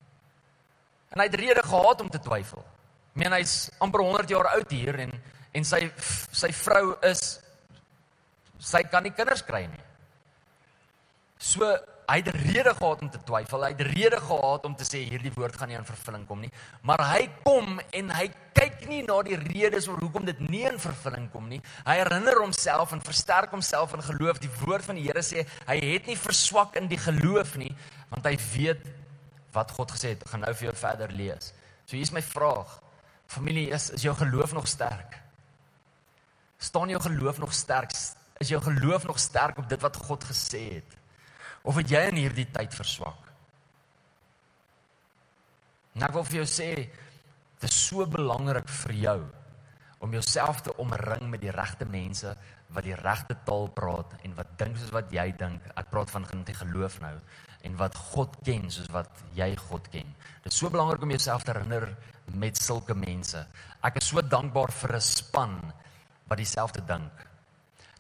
En 1.14 1.20
hy 1.20 1.28
het 1.30 1.40
rede 1.40 1.64
gehad 1.64 2.02
om 2.02 2.10
te 2.10 2.20
twyfel. 2.20 2.64
Ek 3.14 3.22
meen 3.22 3.36
hy's 3.36 3.70
amper 3.80 4.02
100 4.02 4.30
jaar 4.30 4.50
oud 4.56 4.72
hier 4.72 5.00
en 5.00 5.12
en 5.54 5.64
sy 5.64 5.92
sy 6.32 6.50
vrou 6.52 6.96
is 7.06 7.40
sy 8.58 8.82
kan 8.90 9.04
nie 9.04 9.14
kinders 9.14 9.44
kry 9.46 9.68
nie. 9.68 9.84
So 11.38 11.78
hy 12.08 12.18
het 12.20 12.30
rede 12.36 12.74
gehad 12.76 13.02
om 13.02 13.10
te 13.10 13.20
twyfel. 13.26 13.64
Hy 13.66 13.72
het 13.74 13.84
rede 13.94 14.20
gehad 14.22 14.66
om 14.68 14.76
te 14.76 14.86
sê 14.88 15.04
hierdie 15.08 15.32
woord 15.36 15.56
gaan 15.58 15.72
nie 15.72 15.78
in 15.78 15.88
vervulling 15.88 16.26
kom 16.28 16.42
nie. 16.44 16.52
Maar 16.82 17.04
hy 17.14 17.28
kom 17.44 17.80
en 17.80 18.12
hy 18.14 18.28
kyk 18.54 18.86
nie 18.90 19.02
na 19.06 19.20
die 19.26 19.38
redes 19.40 19.88
oor 19.92 20.02
hoekom 20.04 20.28
dit 20.28 20.40
nie 20.48 20.64
in 20.70 20.80
vervulling 20.82 21.30
kom 21.34 21.48
nie. 21.52 21.62
Hy 21.88 21.98
herinner 22.02 22.42
homself 22.42 22.94
en 22.96 23.04
versterk 23.04 23.54
homself 23.56 23.96
in 23.98 24.06
geloof. 24.06 24.42
Die 24.44 24.52
woord 24.62 24.88
van 24.88 25.00
die 25.00 25.06
Here 25.08 25.24
sê 25.26 25.46
hy 25.68 25.78
het 25.84 26.08
nie 26.10 26.20
verswak 26.20 26.78
in 26.80 26.90
die 26.92 27.00
geloof 27.02 27.56
nie, 27.60 27.72
want 28.12 28.26
hy 28.30 28.38
weet 28.54 28.88
wat 29.54 29.74
God 29.76 29.94
gesê 29.94 30.14
het. 30.14 30.24
Ek 30.26 30.34
gaan 30.34 30.46
nou 30.46 30.54
vir 30.54 30.70
jou 30.70 30.78
verder 30.80 31.14
lees. 31.14 31.52
So 31.86 31.98
hier 31.98 32.08
is 32.08 32.14
my 32.16 32.24
vraag. 32.24 32.80
Familie, 33.30 33.70
is 33.76 33.90
is 33.96 34.06
jou 34.06 34.14
geloof 34.18 34.54
nog 34.54 34.68
sterk? 34.68 35.20
Staan 36.64 36.90
jou 36.90 37.02
geloof 37.02 37.40
nog 37.44 37.54
sterk? 37.54 37.92
Is 38.40 38.50
jou 38.50 38.62
geloof 38.64 39.06
nog 39.08 39.20
sterk 39.20 39.58
op 39.58 39.70
dit 39.70 39.82
wat 39.82 39.98
God 40.08 40.24
gesê 40.24 40.64
het? 40.80 41.00
Of 41.64 41.80
het 41.80 41.92
jy 41.92 42.02
in 42.10 42.20
hierdie 42.20 42.50
tyd 42.52 42.76
verswak? 42.76 43.30
Nou 45.94 46.10
ek 46.10 46.18
wil 46.18 46.28
vir 46.28 46.42
jou 46.42 46.50
sê 46.50 46.70
dit 47.64 47.70
is 47.70 47.80
so 47.88 48.06
belangrik 48.10 48.68
vir 48.82 48.94
jou 49.00 49.20
om 50.04 50.12
jouself 50.12 50.60
te 50.66 50.74
omring 50.84 51.30
met 51.32 51.40
die 51.40 51.54
regte 51.54 51.86
mense 51.88 52.34
wat 52.76 52.84
die 52.84 52.98
regte 52.98 53.38
taal 53.48 53.70
praat 53.72 54.18
en 54.26 54.34
wat 54.36 54.56
dink 54.60 54.76
soos 54.80 54.92
wat 54.92 55.14
jy 55.14 55.30
dink. 55.40 55.64
Ek 55.80 55.92
praat 55.92 56.12
van 56.12 56.26
genoeg 56.28 56.58
geloof 56.60 57.00
nou 57.04 57.14
en 57.64 57.78
wat 57.80 57.96
God 58.12 58.36
ken 58.44 58.68
soos 58.74 58.90
wat 58.92 59.24
jy 59.38 59.54
God 59.70 59.88
ken. 59.94 60.10
Dit 60.44 60.52
is 60.52 60.60
so 60.60 60.74
belangrik 60.74 61.06
om 61.06 61.14
jouself 61.14 61.46
te 61.46 61.54
herinner 61.54 61.88
met 62.36 62.60
sulke 62.60 62.98
mense. 62.98 63.40
Ek 63.86 64.02
is 64.02 64.10
so 64.12 64.22
dankbaar 64.22 64.74
vir 64.82 64.96
'n 64.96 65.02
span 65.02 65.56
wat 66.28 66.38
dieselfde 66.38 66.82
dink. 66.86 67.14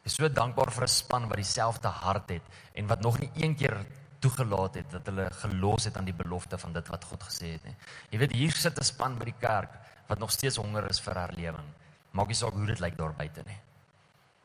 Is 0.03 0.17
so 0.19 0.27
dankbaar 0.27 0.71
vir 0.71 0.83
'n 0.83 0.87
span 0.87 1.27
wat 1.27 1.37
dieselfde 1.37 1.87
hart 1.87 2.29
het 2.29 2.43
en 2.75 2.87
wat 2.87 3.01
nog 3.01 3.19
nie 3.19 3.31
een 3.35 3.55
keer 3.55 3.85
toegelaat 4.19 4.75
het 4.79 4.91
dat 4.91 5.05
hulle 5.05 5.29
gelos 5.31 5.87
het 5.87 5.97
aan 5.97 6.07
die 6.07 6.15
belofte 6.15 6.57
van 6.57 6.73
dit 6.73 6.87
wat 6.87 7.03
God 7.03 7.23
gesê 7.23 7.53
het 7.55 7.63
nie. 7.63 7.75
Jy 8.11 8.19
weet 8.19 8.31
hier 8.31 8.51
sit 8.51 8.79
'n 8.79 8.83
span 8.83 9.17
by 9.17 9.25
die 9.25 9.39
kerk 9.39 9.71
wat 10.07 10.19
nog 10.19 10.31
steeds 10.31 10.57
honger 10.57 10.89
is 10.89 10.99
vir 10.99 11.15
herlewing. 11.15 11.69
Maak 12.11 12.27
nie 12.27 12.35
saak 12.35 12.53
hoe 12.53 12.65
dit 12.65 12.79
lyk 12.79 12.97
daar 12.97 13.13
buite 13.13 13.43
nie. 13.45 13.59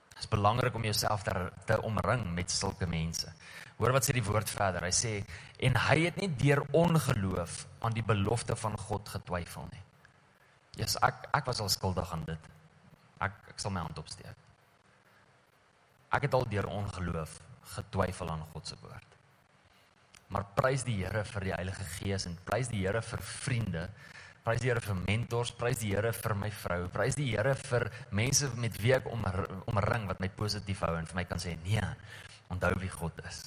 Dit 0.09 0.19
is 0.19 0.29
belangrik 0.29 0.75
om 0.75 0.83
jouself 0.83 1.23
te, 1.23 1.53
te 1.67 1.83
omring 1.83 2.35
met 2.35 2.51
sulke 2.51 2.87
mense. 2.87 3.33
Hoor 3.77 3.93
wat 3.93 4.09
sê 4.09 4.13
die 4.13 4.25
woord 4.25 4.51
verder. 4.51 4.83
Hy 4.83 4.91
sê 4.91 5.25
en 5.59 5.77
hy 5.77 5.99
het 6.05 6.17
nie 6.17 6.31
deur 6.37 6.65
ongeloof 6.73 7.67
aan 7.79 7.93
die 7.93 8.03
belofte 8.03 8.57
van 8.57 8.79
God 8.79 9.09
getwyfel 9.09 9.69
nie. 9.71 9.83
Yes, 10.77 10.97
ek 11.03 11.29
ek 11.33 11.47
was 11.47 11.61
al 11.61 11.69
skuldig 11.69 12.13
aan 12.13 12.25
dit. 12.27 12.51
Ek 13.21 13.33
ek 13.49 13.59
sal 13.59 13.71
my 13.71 13.81
hand 13.81 13.99
opsteek. 13.99 14.48
Ek 16.15 16.27
het 16.27 16.35
al 16.35 16.47
deur 16.49 16.69
ongeloof 16.73 17.39
getwyfel 17.75 18.31
aan 18.33 18.47
God 18.53 18.67
se 18.67 18.77
woord. 18.81 19.17
Maar 20.33 20.45
prys 20.57 20.85
die 20.85 20.99
Here 21.01 21.25
vir 21.25 21.49
die 21.49 21.55
Heilige 21.55 21.85
Gees 21.99 22.27
en 22.29 22.37
prys 22.49 22.71
die 22.73 22.83
Here 22.85 23.03
vir 23.05 23.23
vriende. 23.25 23.85
Prys 24.45 24.63
die 24.65 24.71
Here 24.71 24.81
vir 24.85 24.99
mentors, 25.03 25.53
prys 25.57 25.81
die 25.83 25.93
Here 25.93 26.13
vir 26.17 26.35
my 26.41 26.51
vrou, 26.63 26.81
prys 26.93 27.17
die 27.17 27.31
Here 27.31 27.55
vir 27.61 27.89
mense 28.17 28.49
met 28.61 28.77
wie 28.83 28.95
ek 28.97 29.09
om 29.13 29.25
omring 29.69 30.09
wat 30.09 30.21
my 30.25 30.29
positief 30.33 30.85
hou 30.85 30.95
en 30.97 31.09
vir 31.09 31.21
my 31.21 31.25
kan 31.29 31.41
sê 31.41 31.57
nee, 31.65 31.85
onthou 32.53 32.75
wie 32.81 32.93
God 32.93 33.25
is. 33.29 33.43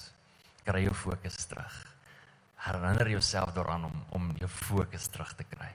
Kry 0.66 0.86
jou 0.86 0.94
fokus 0.98 1.38
terug. 1.50 1.78
Herinner 2.62 3.10
jouself 3.10 3.54
daaraan 3.58 3.90
om 3.90 4.02
om 4.18 4.34
jou 4.38 4.50
fokus 4.50 5.08
terug 5.10 5.34
te 5.38 5.46
kry 5.50 5.72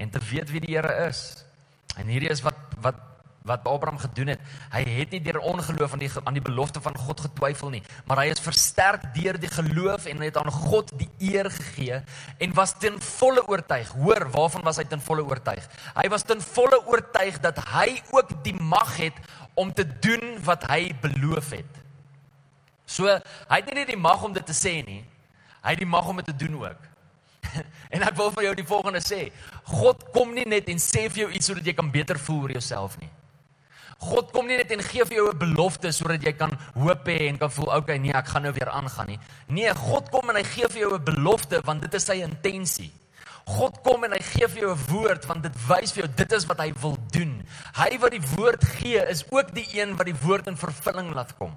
en 0.00 0.10
te 0.10 0.20
weet 0.30 0.50
wie 0.50 0.62
die 0.64 0.74
Here 0.76 1.08
is. 1.08 1.44
En 2.00 2.08
hierdie 2.08 2.30
is 2.32 2.40
wat 2.44 2.58
wat 2.84 3.00
wat 3.48 3.66
Abraham 3.66 3.98
gedoen 3.98 4.32
het. 4.34 4.40
Hy 4.70 4.82
het 4.86 5.10
nie 5.10 5.20
deur 5.22 5.38
ongeloof 5.38 5.92
aan 5.92 6.02
die 6.02 6.10
aan 6.22 6.36
die 6.36 6.44
belofte 6.44 6.80
van 6.80 6.96
God 6.98 7.20
getwyfel 7.20 7.72
nie, 7.74 7.82
maar 8.06 8.22
hy 8.22 8.30
is 8.32 8.42
versterk 8.42 9.08
deur 9.16 9.38
die 9.40 9.50
geloof 9.50 10.06
en 10.10 10.22
het 10.22 10.38
aan 10.38 10.50
God 10.52 10.92
die 10.98 11.08
eer 11.32 11.50
gegee 11.50 12.02
en 12.38 12.54
was 12.54 12.76
ten 12.78 13.00
volle 13.18 13.44
oortuig. 13.48 13.90
Hoor, 13.98 14.28
waarvan 14.30 14.62
was 14.66 14.78
hy 14.78 14.86
ten 14.88 15.02
volle 15.02 15.24
oortuig? 15.26 15.66
Hy 15.98 16.08
was 16.12 16.26
ten 16.26 16.40
volle 16.52 16.78
oortuig 16.86 17.40
dat 17.42 17.58
hy 17.74 18.02
ook 18.10 18.36
die 18.46 18.56
mag 18.60 18.96
het 18.96 19.18
om 19.54 19.72
te 19.72 19.86
doen 20.00 20.38
wat 20.46 20.64
hy 20.70 20.92
beloof 21.02 21.50
het. 21.58 21.80
So, 22.86 23.08
hy 23.08 23.58
het 23.58 23.68
nie 23.68 23.80
net 23.80 23.92
die 23.92 24.00
mag 24.00 24.22
om 24.22 24.32
dit 24.32 24.46
te 24.46 24.56
sê 24.56 24.80
nie, 24.86 25.02
hy 25.62 25.74
het 25.74 25.80
die 25.80 25.88
mag 25.88 26.08
om 26.08 26.18
dit 26.20 26.30
te 26.30 26.36
doen 26.44 26.58
ook. 26.62 26.88
en 27.94 28.04
ek 28.06 28.16
wil 28.16 28.30
vir 28.36 28.46
jou 28.48 28.54
die 28.60 28.68
volgende 28.68 29.02
sê: 29.04 29.26
God 29.68 30.04
kom 30.14 30.32
nie 30.36 30.46
net 30.48 30.70
en 30.72 30.80
sê 30.80 31.08
vir 31.08 31.26
jou 31.26 31.32
iets 31.36 31.50
sodat 31.50 31.66
jy 31.68 31.74
kan 31.76 31.90
beter 31.92 32.20
voel 32.20 32.46
oor 32.46 32.54
jouself 32.56 32.96
nie. 33.00 33.10
God 34.02 34.32
kom 34.34 34.48
nie 34.50 34.56
net 34.58 34.72
en 34.74 34.82
gee 34.82 35.04
vir 35.06 35.16
jou 35.16 35.28
'n 35.30 35.38
belofte 35.38 35.92
sodat 35.92 36.24
jy 36.26 36.32
kan 36.32 36.50
hoop 36.74 37.06
hê 37.06 37.28
en 37.28 37.38
kan 37.38 37.50
voel 37.50 37.76
okay 37.76 37.98
nee 37.98 38.12
ek 38.12 38.26
gaan 38.26 38.42
nou 38.42 38.52
weer 38.52 38.68
aangaan 38.68 39.06
nie. 39.06 39.20
Nee, 39.46 39.74
God 39.74 40.10
kom 40.10 40.30
en 40.30 40.36
hy 40.36 40.44
gee 40.44 40.68
vir 40.68 40.80
jou 40.80 40.94
'n 40.94 41.04
belofte 41.04 41.60
want 41.64 41.82
dit 41.82 41.94
is 41.94 42.04
sy 42.04 42.18
intensie. 42.22 42.92
God 43.46 43.82
kom 43.82 44.04
en 44.04 44.12
hy 44.12 44.22
gee 44.22 44.48
vir 44.48 44.60
jou 44.62 44.74
'n 44.74 44.86
woord 44.88 45.26
want 45.26 45.42
dit 45.42 45.56
wys 45.68 45.92
vir 45.92 46.04
jou 46.04 46.12
dit 46.16 46.32
is 46.32 46.46
wat 46.46 46.58
hy 46.58 46.72
wil 46.72 46.96
doen. 47.10 47.46
Hy 47.74 47.98
wat 47.98 48.10
die 48.10 48.26
woord 48.36 48.64
gee 48.64 49.02
is 49.08 49.24
ook 49.30 49.54
die 49.54 49.66
een 49.72 49.96
wat 49.96 50.06
die 50.06 50.20
woord 50.22 50.46
in 50.46 50.56
vervulling 50.56 51.14
laat 51.14 51.36
kom. 51.38 51.54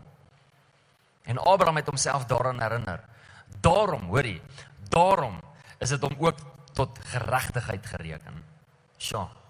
En 1.26 1.38
Abraham 1.38 1.76
het 1.76 1.88
homself 1.88 2.26
daaraan 2.26 2.62
herinner. 2.62 3.00
Daarom, 3.62 4.06
hoorie, 4.10 4.42
daarom 4.90 5.42
is 5.80 5.90
dit 5.90 6.02
hom 6.02 6.16
ook 6.20 6.38
tot 6.74 7.00
geregtigheid 7.04 7.86
gereken. 7.86 8.44
Sjoe. 8.98 9.45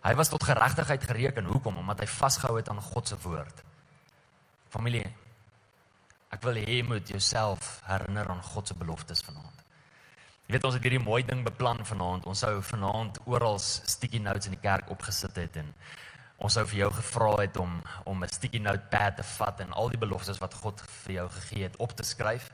Hy 0.00 0.14
was 0.16 0.30
tot 0.32 0.44
geregtigheid 0.44 1.04
gereken. 1.04 1.44
Hoekom? 1.44 1.76
Omdat 1.76 2.00
hy 2.00 2.06
vasgehou 2.08 2.56
het 2.56 2.68
aan 2.68 2.80
God 2.80 3.08
se 3.08 3.18
woord. 3.20 3.62
Familie, 4.72 5.04
ek 6.30 6.44
wil 6.46 6.60
hê 6.60 6.66
jy 6.78 6.84
moet 6.86 7.08
jouself 7.10 7.80
herinner 7.88 8.28
aan 8.30 8.42
God 8.52 8.70
se 8.70 8.76
beloftes 8.78 9.24
vanaand. 9.26 9.64
Jy 10.46 10.56
weet 10.56 10.64
ons 10.66 10.74
het 10.74 10.86
hierdie 10.86 11.02
mooi 11.02 11.20
ding 11.26 11.42
beplan 11.46 11.82
vanaand. 11.86 12.24
Ons 12.30 12.44
sou 12.46 12.56
vanaand 12.64 13.20
oral 13.26 13.58
sticky 13.62 14.22
notes 14.22 14.48
in 14.48 14.56
die 14.56 14.62
kerk 14.62 14.88
opgesit 14.90 15.36
het 15.38 15.60
en 15.60 15.68
ons 16.40 16.56
sou 16.56 16.64
vir 16.70 16.84
jou 16.84 16.90
gevra 16.96 17.32
het 17.42 17.58
om 17.60 17.76
om 18.08 18.24
'n 18.24 18.32
sticky 18.32 18.58
note 18.58 18.88
pad 18.90 19.16
te 19.16 19.22
vat 19.36 19.60
en 19.60 19.72
al 19.72 19.90
die 19.90 20.00
beloftes 20.00 20.40
wat 20.40 20.54
God 20.54 20.80
vir 21.04 21.14
jou 21.14 21.28
gegee 21.28 21.62
het 21.62 21.76
op 21.76 21.92
te 21.92 22.02
skryf. 22.02 22.50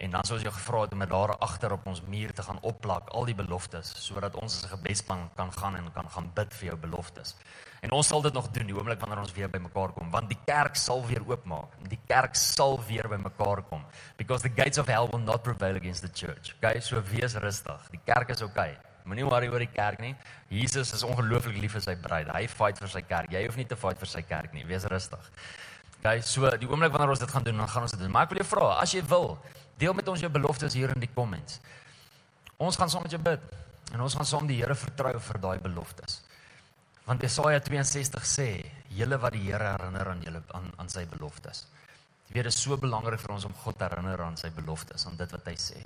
En 0.00 0.14
dan 0.14 0.24
sou 0.24 0.38
ons 0.38 0.44
jou 0.46 0.52
gevra 0.54 0.78
het 0.86 0.92
om 0.96 1.02
dit 1.04 1.10
daar 1.10 1.34
agter 1.44 1.72
op 1.74 1.86
ons 1.90 2.00
muur 2.08 2.32
te 2.32 2.42
gaan 2.42 2.58
opplak, 2.64 3.10
al 3.12 3.26
die 3.28 3.36
beloftes, 3.36 3.90
sodat 4.00 4.36
ons 4.40 4.54
as 4.56 4.64
'n 4.64 4.72
gebedspan 4.72 5.28
kan 5.36 5.52
gaan 5.52 5.76
en 5.76 5.92
kan 5.92 6.08
gaan 6.10 6.30
bid 6.34 6.54
vir 6.54 6.68
jou 6.68 6.76
beloftes. 6.76 7.36
En 7.80 7.92
ons 7.92 8.06
sal 8.06 8.22
dit 8.22 8.32
nog 8.32 8.48
doen 8.48 8.66
die 8.66 8.76
oomblik 8.76 9.00
wanneer 9.00 9.18
ons 9.18 9.32
weer 9.32 9.50
bymekaar 9.50 9.92
kom, 9.92 10.10
want 10.10 10.28
die 10.28 10.38
kerk 10.46 10.76
sal 10.76 11.06
weer 11.06 11.22
oopmaak. 11.26 11.76
Die 11.88 12.00
kerk 12.06 12.34
sal 12.34 12.80
weer 12.88 13.08
bymekaar 13.08 13.62
kom 13.62 13.84
because 14.16 14.42
the 14.42 14.62
gates 14.62 14.78
of 14.78 14.86
hell 14.86 15.08
will 15.10 15.20
not 15.20 15.42
prevail 15.42 15.76
against 15.76 16.02
the 16.02 16.12
church. 16.12 16.54
Okay, 16.56 16.80
so 16.80 17.02
wees 17.02 17.34
rustig. 17.34 17.90
Die 17.90 18.00
kerk 18.04 18.28
is 18.28 18.42
okay. 18.42 18.78
Moenie 19.04 19.24
worry 19.24 19.48
oor 19.48 19.58
die 19.58 19.72
kerk 19.72 20.00
nie. 20.00 20.14
Jesus 20.48 20.92
is 20.92 21.02
ongelooflik 21.02 21.56
lief 21.60 21.72
vir 21.72 21.80
sy 21.80 21.96
bruid. 21.96 22.28
Hy 22.28 22.46
fight 22.48 22.78
vir 22.78 22.88
sy 22.88 23.02
kerk. 23.02 23.32
Jy 23.32 23.46
hoef 23.46 23.56
nie 23.56 23.64
te 23.64 23.76
fight 23.76 23.98
vir 23.98 24.08
sy 24.08 24.22
kerk 24.22 24.52
nie. 24.52 24.64
Wees 24.64 24.84
rustig. 24.84 25.32
Okay, 26.00 26.20
so 26.24 26.48
die 26.56 26.68
oomblik 26.68 26.92
wanneer 26.92 27.10
ons 27.12 27.20
dit 27.20 27.28
gaan 27.28 27.44
doen, 27.44 27.58
dan 27.60 27.68
gaan 27.68 27.82
ons 27.82 27.92
dit 27.92 28.00
doen. 28.00 28.12
Maar 28.12 28.28
ek 28.28 28.30
wil 28.30 28.38
jou 28.40 28.48
vra, 28.54 28.68
as 28.80 28.94
jy 28.96 29.02
wil, 29.08 29.34
Deel 29.80 29.96
met 29.96 30.08
ons 30.12 30.20
jou 30.20 30.28
beloftes 30.32 30.76
hier 30.76 30.92
in 30.92 31.00
die 31.00 31.10
comments. 31.14 31.60
Ons 32.60 32.76
gaan 32.76 32.90
saam 32.92 33.06
met 33.06 33.14
jou 33.14 33.22
bid 33.24 33.44
en 33.94 34.02
ons 34.04 34.14
gaan 34.14 34.28
saam 34.28 34.48
die 34.48 34.58
Here 34.60 34.76
vertrou 34.76 35.14
vir 35.26 35.38
daai 35.40 35.58
beloftes. 35.64 36.20
Want 37.06 37.24
Jesaja 37.24 37.62
62 37.64 38.26
sê, 38.28 38.48
julle 38.94 39.16
wat 39.22 39.32
die 39.34 39.46
Here 39.46 39.72
herinner 39.72 40.12
aan 40.12 40.20
julle 40.26 40.42
aan 40.56 40.68
aan 40.76 40.92
sy 40.92 41.06
beloftes. 41.08 41.64
Jy 42.28 42.36
weet 42.36 42.50
dit 42.50 42.54
is 42.54 42.60
so 42.60 42.76
belangrik 42.78 43.22
vir 43.22 43.32
ons 43.34 43.48
om 43.48 43.56
God 43.64 43.80
te 43.80 43.88
herinner 43.88 44.20
aan 44.22 44.36
sy 44.38 44.52
beloftes, 44.54 45.06
aan 45.08 45.16
dit 45.18 45.32
wat 45.34 45.48
hy 45.50 45.56
sê. 45.58 45.80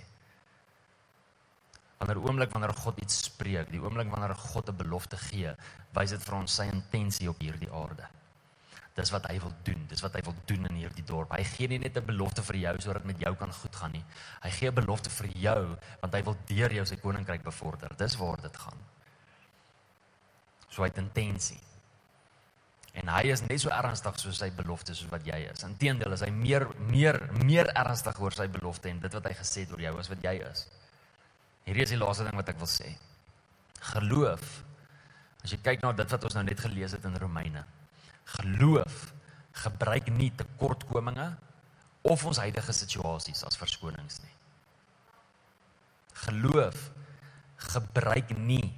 Wanneer 2.00 2.20
oomblik 2.20 2.52
wanneer 2.52 2.74
God 2.76 2.98
iets 3.00 3.22
spreek, 3.30 3.70
die 3.70 3.80
oomblik 3.80 4.10
wanneer 4.12 4.34
God 4.34 4.68
'n 4.68 4.76
belofte 4.76 5.16
gee, 5.30 5.54
wys 5.94 6.10
dit 6.10 6.22
vir 6.26 6.34
ons 6.34 6.52
sy 6.52 6.66
intensie 6.66 7.30
op 7.30 7.38
hierdie 7.40 7.70
aarde. 7.70 8.10
Dis 8.94 9.10
wat 9.10 9.26
hy 9.26 9.40
wil 9.42 9.52
doen. 9.66 9.86
Dis 9.90 10.02
wat 10.04 10.14
hy 10.14 10.22
wil 10.22 10.34
doen 10.46 10.68
in 10.70 10.76
hierdie 10.78 11.04
dorp. 11.06 11.32
Hy 11.34 11.42
gee 11.44 11.68
nie 11.68 11.80
net 11.82 11.96
'n 11.98 12.06
belofte 12.06 12.42
vir 12.42 12.56
jou 12.56 12.74
sodat 12.80 13.04
met 13.04 13.18
jou 13.18 13.34
kan 13.34 13.52
goed 13.52 13.76
gaan 13.76 13.92
nie. 13.92 14.04
Hy 14.42 14.50
gee 14.50 14.68
'n 14.70 14.74
belofte 14.74 15.10
vir 15.10 15.26
jou 15.34 15.76
want 16.00 16.14
hy 16.14 16.22
wil 16.22 16.36
deur 16.46 16.72
jou 16.72 16.86
sy 16.86 16.96
koninkryk 16.96 17.42
bevorder. 17.42 17.90
Dis 17.96 18.16
waar 18.16 18.40
dit 18.40 18.56
gaan. 18.56 18.78
So 20.68 20.82
hy 20.82 20.88
het 20.88 20.98
intensie. 20.98 21.60
En 22.94 23.08
hy 23.08 23.22
is 23.32 23.42
net 23.42 23.60
so 23.60 23.70
ernstig 23.70 24.18
soos 24.20 24.38
sy 24.38 24.50
belofte 24.50 24.94
soos 24.94 25.10
wat 25.10 25.26
jy 25.26 25.50
is. 25.50 25.64
Inteendeel 25.66 26.12
is 26.12 26.20
hy 26.20 26.30
meer 26.30 26.68
meer 26.78 27.18
meer 27.44 27.66
ernstig 27.74 28.20
oor 28.20 28.32
sy 28.32 28.46
belofte 28.46 28.88
en 28.88 29.00
dit 29.00 29.12
wat 29.12 29.24
hy 29.24 29.34
gesê 29.34 29.60
het 29.64 29.72
oor 29.72 29.80
jou 29.80 29.98
as 29.98 30.08
wat 30.08 30.22
jy 30.22 30.34
is. 30.52 30.68
Hierdie 31.66 31.82
is 31.82 31.90
die 31.90 31.98
laaste 31.98 32.24
ding 32.24 32.36
wat 32.36 32.48
ek 32.48 32.58
wil 32.58 32.70
sê. 32.70 32.94
Geloof. 33.80 34.62
As 35.42 35.50
jy 35.50 35.58
kyk 35.58 35.82
na 35.82 35.92
dit 35.92 36.10
wat 36.10 36.24
ons 36.24 36.34
nou 36.34 36.44
net 36.44 36.60
gelees 36.60 36.92
het 36.92 37.04
in 37.04 37.16
Romeine. 37.16 37.64
Geloof 38.24 39.12
gebruik 39.64 40.08
nie 40.10 40.30
tekortkominge 40.34 41.28
of 42.02 42.24
ons 42.24 42.40
huidige 42.42 42.72
situasies 42.72 43.44
as 43.46 43.56
verskonings 43.56 44.20
nie. 44.24 44.34
Geloof 46.24 46.90
gebruik 47.74 48.34
nie 48.38 48.72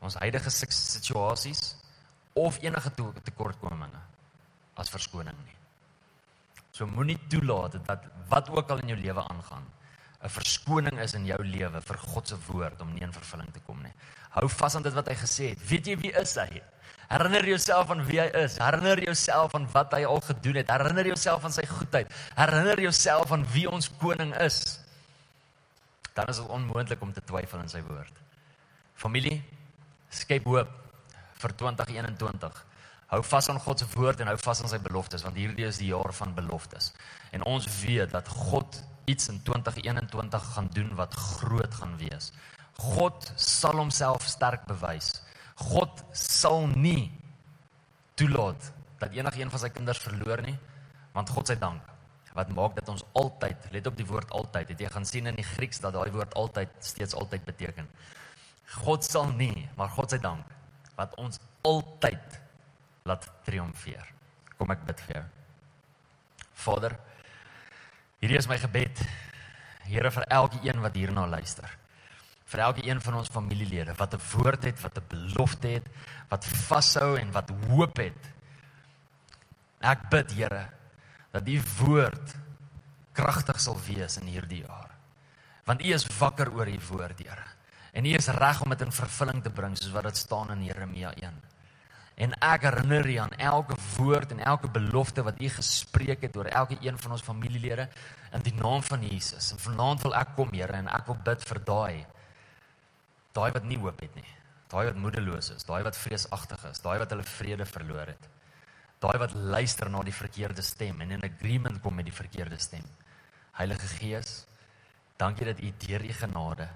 ons 0.00 0.16
huidige 0.22 0.50
situasies 0.50 1.74
of 2.38 2.60
enige 2.62 2.92
tekortkominge 3.24 4.00
as 4.80 4.88
verskoning 4.92 5.36
nie. 5.44 5.58
So 6.72 6.86
moenie 6.86 7.18
toelaat 7.28 7.76
dat 7.84 8.06
wat 8.30 8.48
ook 8.48 8.70
al 8.70 8.84
in 8.84 8.94
jou 8.94 9.00
lewe 9.00 9.24
aangaan 9.28 9.66
'n 10.20 10.28
verskoning 10.28 10.98
is 11.00 11.14
in 11.14 11.24
jou 11.24 11.38
lewe 11.44 11.80
vir 11.80 11.98
God 11.98 12.28
se 12.28 12.36
woord 12.46 12.80
om 12.80 12.92
nie 12.92 13.02
in 13.02 13.12
vervulling 13.12 13.52
te 13.52 13.60
kom 13.66 13.80
nie. 13.82 13.92
Hou 14.36 14.48
vas 14.48 14.74
aan 14.76 14.82
dit 14.82 14.92
wat 14.92 15.08
hy 15.08 15.14
gesê 15.14 15.48
het. 15.54 15.62
Weet 15.68 15.86
jy 15.86 15.96
wie 15.96 16.12
is 16.12 16.34
hy? 16.36 16.60
Herinner 17.10 17.46
jouself 17.48 17.90
aan 17.90 18.04
wie 18.06 18.20
hy 18.20 18.28
is. 18.38 18.58
Herinner 18.60 19.00
jouself 19.02 19.54
aan 19.54 19.66
wat 19.72 19.96
hy 19.96 20.04
al 20.04 20.20
gedoen 20.20 20.60
het. 20.60 20.68
Herinner 20.70 21.06
jouself 21.06 21.44
aan 21.44 21.52
sy 21.52 21.64
goedheid. 21.66 22.12
Herinner 22.36 22.80
jouself 22.80 23.32
aan 23.32 23.46
wie 23.50 23.66
ons 23.70 23.90
koning 23.98 24.34
is. 24.44 24.78
Dan 26.14 26.28
is 26.30 26.38
dit 26.38 26.46
onmoontlik 26.46 27.00
om 27.02 27.12
te 27.12 27.24
twyfel 27.24 27.64
in 27.64 27.72
sy 27.72 27.80
woord. 27.82 28.20
Familie, 28.94 29.40
skep 30.12 30.44
hoop 30.44 30.70
vir 31.40 31.56
2021. 31.64 32.62
Hou 33.10 33.22
vas 33.26 33.48
aan 33.50 33.58
God 33.58 33.82
se 33.82 33.88
woord 33.96 34.20
en 34.20 34.30
hou 34.30 34.36
vas 34.38 34.60
aan 34.62 34.70
sy 34.70 34.78
beloftes 34.78 35.24
want 35.26 35.38
hierdie 35.40 35.66
is 35.66 35.80
die 35.82 35.90
jaar 35.90 36.12
van 36.14 36.36
beloftes. 36.36 36.92
En 37.34 37.42
ons 37.48 37.66
weet 37.80 38.12
dat 38.12 38.28
God 38.28 38.82
iets 39.10 39.28
in 39.32 39.40
2021 39.46 40.46
gaan 40.54 40.70
doen 40.74 40.94
wat 40.98 41.14
groot 41.14 41.74
gaan 41.74 41.96
wees. 42.00 42.30
God 42.80 43.32
sal 43.36 43.76
homself 43.82 44.26
sterk 44.28 44.64
bewys. 44.70 45.12
God 45.60 46.02
sal 46.16 46.66
nie 46.72 47.10
toelaat 48.16 48.70
dat 49.00 49.16
enigiemand 49.16 49.54
van 49.54 49.62
sy 49.64 49.70
kinders 49.72 50.02
verloor 50.04 50.42
nie, 50.44 50.56
want 51.16 51.32
God 51.32 51.50
se 51.50 51.56
dank 51.58 51.86
wat 52.36 52.52
maak 52.54 52.76
dat 52.76 52.88
ons 52.92 53.02
altyd, 53.18 53.64
let 53.74 53.88
op 53.90 53.96
die 53.98 54.06
woord 54.06 54.30
altyd, 54.30 54.70
het 54.70 54.82
jy 54.84 54.90
gaan 54.92 55.06
sien 55.08 55.26
in 55.26 55.38
die 55.38 55.46
Grieks 55.46 55.82
dat 55.82 55.96
daai 55.96 56.12
woord 56.14 56.34
altyd 56.38 56.70
steeds 56.84 57.16
altyd 57.18 57.42
beteken. 57.48 57.88
God 58.84 59.04
sal 59.04 59.32
nie, 59.34 59.66
maar 59.76 59.90
God 59.96 60.14
se 60.14 60.20
dank 60.22 60.46
wat 60.94 61.16
ons 61.18 61.40
altyd 61.66 62.38
laat 63.08 63.26
triomfeer. 63.48 64.06
Kom 64.60 64.70
ek 64.70 64.84
bid 64.86 65.02
vir 65.08 65.16
jou. 65.18 65.24
Vader, 66.60 66.94
hierdie 68.20 68.38
is 68.38 68.48
my 68.48 68.58
gebed. 68.60 69.02
Here 69.88 70.10
vir 70.10 70.26
elke 70.30 70.60
een 70.62 70.80
wat 70.80 70.94
hierna 70.94 71.26
luister. 71.26 71.68
Vir 72.50 72.64
elke 72.66 72.82
een 72.86 73.00
van 73.00 73.14
ons 73.20 73.30
familielede 73.30 73.94
wat 73.98 74.14
'n 74.14 74.22
woord 74.32 74.64
het, 74.64 74.80
wat 74.80 74.98
'n 74.98 75.06
belofte 75.08 75.68
het, 75.68 75.86
wat 76.28 76.44
vashou 76.44 77.18
en 77.18 77.32
wat 77.32 77.50
hoop 77.68 77.96
het. 77.96 78.22
Ek 79.80 80.08
bid, 80.10 80.32
Here, 80.32 80.68
dat 81.32 81.44
die 81.44 81.62
woord 81.78 82.34
kragtig 83.12 83.60
sal 83.60 83.78
wees 83.86 84.16
in 84.16 84.26
hierdie 84.26 84.64
jaar. 84.66 84.90
Want 85.64 85.82
U 85.82 85.92
is 85.92 86.06
wakker 86.18 86.52
oor 86.52 86.68
U 86.68 86.78
woord, 86.90 87.18
Here. 87.18 87.46
En 87.92 88.04
U 88.04 88.12
is 88.14 88.28
reg 88.28 88.62
om 88.62 88.70
dit 88.70 88.80
in 88.80 88.92
vervulling 88.92 89.42
te 89.42 89.50
bring 89.50 89.76
soos 89.76 89.92
wat 89.92 90.02
dit 90.02 90.16
staan 90.16 90.50
in 90.50 90.64
Jeremia 90.64 91.12
1. 91.14 91.49
En 92.20 92.34
ek 92.44 92.66
herinner 92.68 93.06
U 93.08 93.14
aan 93.22 93.32
elke 93.40 93.76
woord 93.96 94.34
en 94.34 94.42
elke 94.44 94.68
belofte 94.68 95.24
wat 95.24 95.40
U 95.40 95.48
gespreek 95.48 96.26
het 96.26 96.36
oor 96.36 96.50
elke 96.52 96.76
een 96.84 96.98
van 97.00 97.14
ons 97.16 97.24
familielede 97.24 97.86
in 98.36 98.44
die 98.44 98.54
naam 98.54 98.82
van 98.84 99.06
Jesus. 99.06 99.52
En 99.54 99.62
vanaand 99.62 100.04
wil 100.04 100.16
ek 100.18 100.34
kom, 100.36 100.52
Here, 100.52 100.76
en 100.76 100.90
ek 100.92 101.06
wil 101.08 101.16
bid 101.24 101.46
vir 101.48 101.62
daai 101.64 102.06
daai 103.30 103.52
wat 103.54 103.64
nie 103.64 103.78
hoop 103.78 104.00
het 104.02 104.14
nie. 104.18 104.26
Daai 104.70 104.90
wat 104.90 104.98
moedeloos 104.98 105.52
is, 105.54 105.64
daai 105.64 105.82
wat 105.86 105.96
vreesagtig 105.96 106.64
is, 106.66 106.82
daai 106.82 106.98
wat 106.98 107.12
hulle 107.14 107.26
vrede 107.26 107.66
verloor 107.66 108.10
het. 108.10 108.28
Daai 109.00 109.16
wat 109.22 109.34
luister 109.34 109.88
na 109.90 110.02
die 110.04 110.14
verkeerde 110.14 110.62
stem 110.66 111.00
en 111.00 111.14
in 111.14 111.24
agreement 111.24 111.80
kom 111.80 111.94
met 111.94 112.10
die 112.10 112.14
verkeerde 112.14 112.58
stem. 112.60 112.84
Heilige 113.56 113.86
Gees, 113.96 114.34
dankie 115.16 115.46
dat 115.46 115.62
U 115.62 115.72
deur 115.86 116.04
U 116.04 116.12
genade 116.20 116.68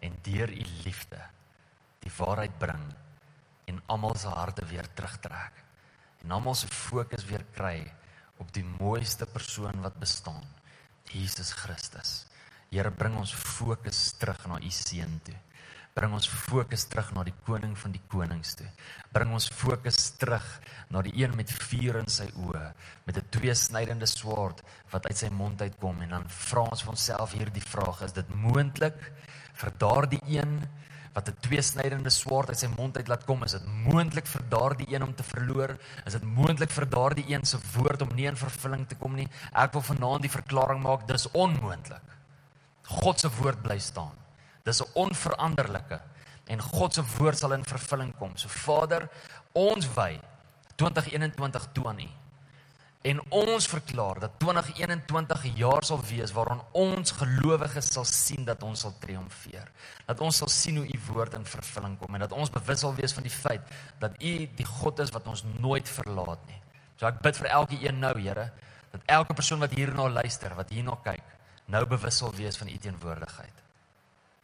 en 0.00 0.14
deur 0.22 0.50
u 0.50 0.64
liefde 0.84 1.20
die 2.04 2.12
waarheid 2.18 2.58
bring 2.58 2.84
en 3.68 3.82
almal 3.86 4.16
se 4.16 4.28
harte 4.32 4.64
weer 4.70 4.88
terugtrek 4.94 5.64
en 6.24 6.34
almal 6.34 6.56
se 6.58 6.66
fokus 6.66 7.24
weer 7.28 7.44
kry 7.54 7.84
op 8.42 8.52
die 8.54 8.64
mooiste 8.64 9.26
persoon 9.26 9.82
wat 9.84 9.98
bestaan 10.00 10.44
Jesus 11.12 11.52
Christus. 11.56 12.26
Here 12.70 12.90
bring 12.92 13.16
ons 13.16 13.32
fokus 13.32 14.12
terug 14.20 14.42
na 14.50 14.58
u 14.60 14.70
seun 14.70 15.20
toe. 15.24 15.36
Bring 15.96 16.12
ons 16.14 16.28
fokus 16.28 16.84
terug 16.86 17.08
na 17.16 17.24
die 17.26 17.34
koning 17.46 17.72
van 17.80 17.94
die 17.94 18.02
konings 18.12 18.52
toe. 18.58 18.68
Bring 19.14 19.32
ons 19.34 19.48
fokus 19.50 20.12
terug 20.20 20.44
na 20.92 21.02
die 21.02 21.14
een 21.16 21.34
met 21.34 21.50
vuur 21.50 21.98
in 22.02 22.10
sy 22.12 22.28
oë, 22.44 22.66
met 23.06 23.16
'n 23.16 23.30
tweesnydende 23.34 24.06
swaard 24.06 24.62
wat 24.92 25.06
uit 25.06 25.16
sy 25.16 25.30
mond 25.30 25.62
uitkom 25.62 26.02
en 26.02 26.10
dan 26.10 26.28
vra 26.28 26.68
ons 26.70 26.82
vir 26.82 26.90
onsself 26.90 27.32
hierdie 27.32 27.68
vraag: 27.72 28.02
Is 28.02 28.12
dit 28.12 28.28
moontlik 28.34 29.00
vir 29.54 29.70
daardie 29.78 30.22
een 30.28 30.68
wat 31.18 31.28
'n 31.28 31.40
tweesnydende 31.40 32.10
swaard 32.10 32.48
uit 32.48 32.58
sy 32.58 32.68
mond 32.76 32.96
uit 32.96 33.08
laat 33.08 33.24
kom, 33.26 33.42
is 33.42 33.56
dit 33.56 33.66
moontlik 33.66 34.26
vir 34.26 34.42
daardie 34.48 34.86
een 34.94 35.02
om 35.02 35.14
te 35.14 35.22
verloor? 35.22 35.76
Is 36.06 36.12
dit 36.12 36.22
moontlik 36.22 36.70
vir 36.70 36.86
daardie 36.88 37.24
een 37.28 37.44
se 37.44 37.58
woord 37.74 38.02
om 38.02 38.14
nie 38.14 38.26
in 38.26 38.36
vervulling 38.36 38.86
te 38.86 38.94
kom 38.94 39.14
nie? 39.14 39.28
Ek 39.52 39.72
wil 39.72 39.82
vanaand 39.82 40.22
die 40.22 40.30
verklaring 40.30 40.82
maak, 40.82 41.06
dis 41.08 41.30
onmoontlik. 41.32 42.06
God 43.02 43.20
se 43.20 43.28
woord 43.40 43.62
bly 43.62 43.78
staan. 43.78 44.14
Dis 44.64 44.80
'n 44.80 44.90
onveranderlike 44.94 46.00
en 46.46 46.62
God 46.62 46.94
se 46.94 47.02
woord 47.18 47.38
sal 47.38 47.52
in 47.52 47.64
vervulling 47.64 48.14
kom. 48.16 48.36
So 48.36 48.48
Vader, 48.48 49.08
ons 49.52 49.88
wy 49.94 50.20
2021 50.76 51.68
toe 51.72 51.86
aan 51.88 52.00
U. 52.00 52.08
En 53.08 53.20
ons 53.32 53.66
verklaar 53.70 54.18
dat 54.20 54.34
2021 54.42 55.44
'n 55.44 55.56
jaar 55.56 55.84
sal 55.84 56.00
wees 56.04 56.32
waarin 56.32 56.60
ons 56.72 57.10
gelowiges 57.10 57.92
sal 57.92 58.04
sien 58.04 58.44
dat 58.44 58.62
ons 58.62 58.80
sal 58.80 58.94
triomfeer. 58.98 59.70
Dat 60.06 60.20
ons 60.20 60.36
sal 60.36 60.48
sien 60.48 60.76
hoe 60.76 60.86
u 60.86 60.98
woord 61.06 61.34
in 61.34 61.44
vervulling 61.44 61.98
kom 61.98 62.14
en 62.14 62.20
dat 62.20 62.32
ons 62.32 62.50
bewus 62.50 62.80
sal 62.80 62.94
wees 62.94 63.12
van 63.12 63.22
die 63.22 63.32
feit 63.32 63.62
dat 63.98 64.22
u 64.22 64.48
die 64.60 64.64
God 64.64 64.98
is 64.98 65.10
wat 65.10 65.26
ons 65.26 65.44
nooit 65.58 65.88
verlaat 65.88 66.46
nie. 66.46 66.60
So 66.96 67.06
ek 67.06 67.22
bid 67.22 67.36
vir 67.36 67.46
elke 67.46 67.76
een 67.80 67.98
nou, 67.98 68.20
Here, 68.20 68.52
dat 68.90 69.00
elke 69.06 69.34
persoon 69.34 69.58
wat 69.58 69.70
hierna 69.70 70.08
luister, 70.08 70.54
wat 70.54 70.70
hierna 70.70 70.98
kyk, 71.04 71.24
nou 71.66 71.86
bewus 71.86 72.16
sal 72.16 72.32
wees 72.32 72.56
van 72.56 72.68
u 72.68 72.76
teenwoordigheid. 72.76 73.62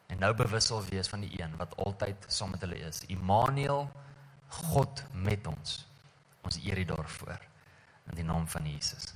En 0.06 0.18
nou 0.18 0.34
bewus 0.34 0.66
sal 0.66 0.84
wees 0.84 1.08
van 1.08 1.20
die 1.20 1.40
een 1.40 1.56
wat 1.56 1.76
altyd 1.76 2.24
saam 2.28 2.50
met 2.50 2.60
hulle 2.60 2.76
is. 2.76 3.02
Immanuel, 3.06 3.90
God 4.48 5.04
met 5.12 5.46
ons. 5.46 5.86
Ons 6.42 6.58
eer 6.64 6.78
U 6.78 6.84
daarvoor 6.84 7.53
in 8.10 8.18
die 8.20 8.24
naam 8.24 8.48
van 8.48 8.66
Jesus. 8.68 9.12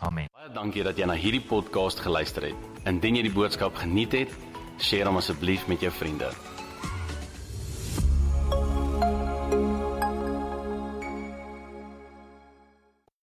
Amen. 0.00 0.28
Baie 0.32 0.52
dankie 0.54 0.84
dat 0.86 0.96
jy 0.96 1.08
na 1.08 1.16
hierdie 1.18 1.44
podcast 1.44 2.00
geluister 2.00 2.48
het. 2.48 2.68
Indien 2.88 3.18
jy 3.20 3.26
die 3.28 3.34
boodskap 3.34 3.76
geniet 3.76 4.16
het, 4.16 4.32
deel 4.88 5.10
hom 5.10 5.20
asseblief 5.20 5.66
met 5.68 5.84
jou 5.84 5.92
vriende. 5.92 6.30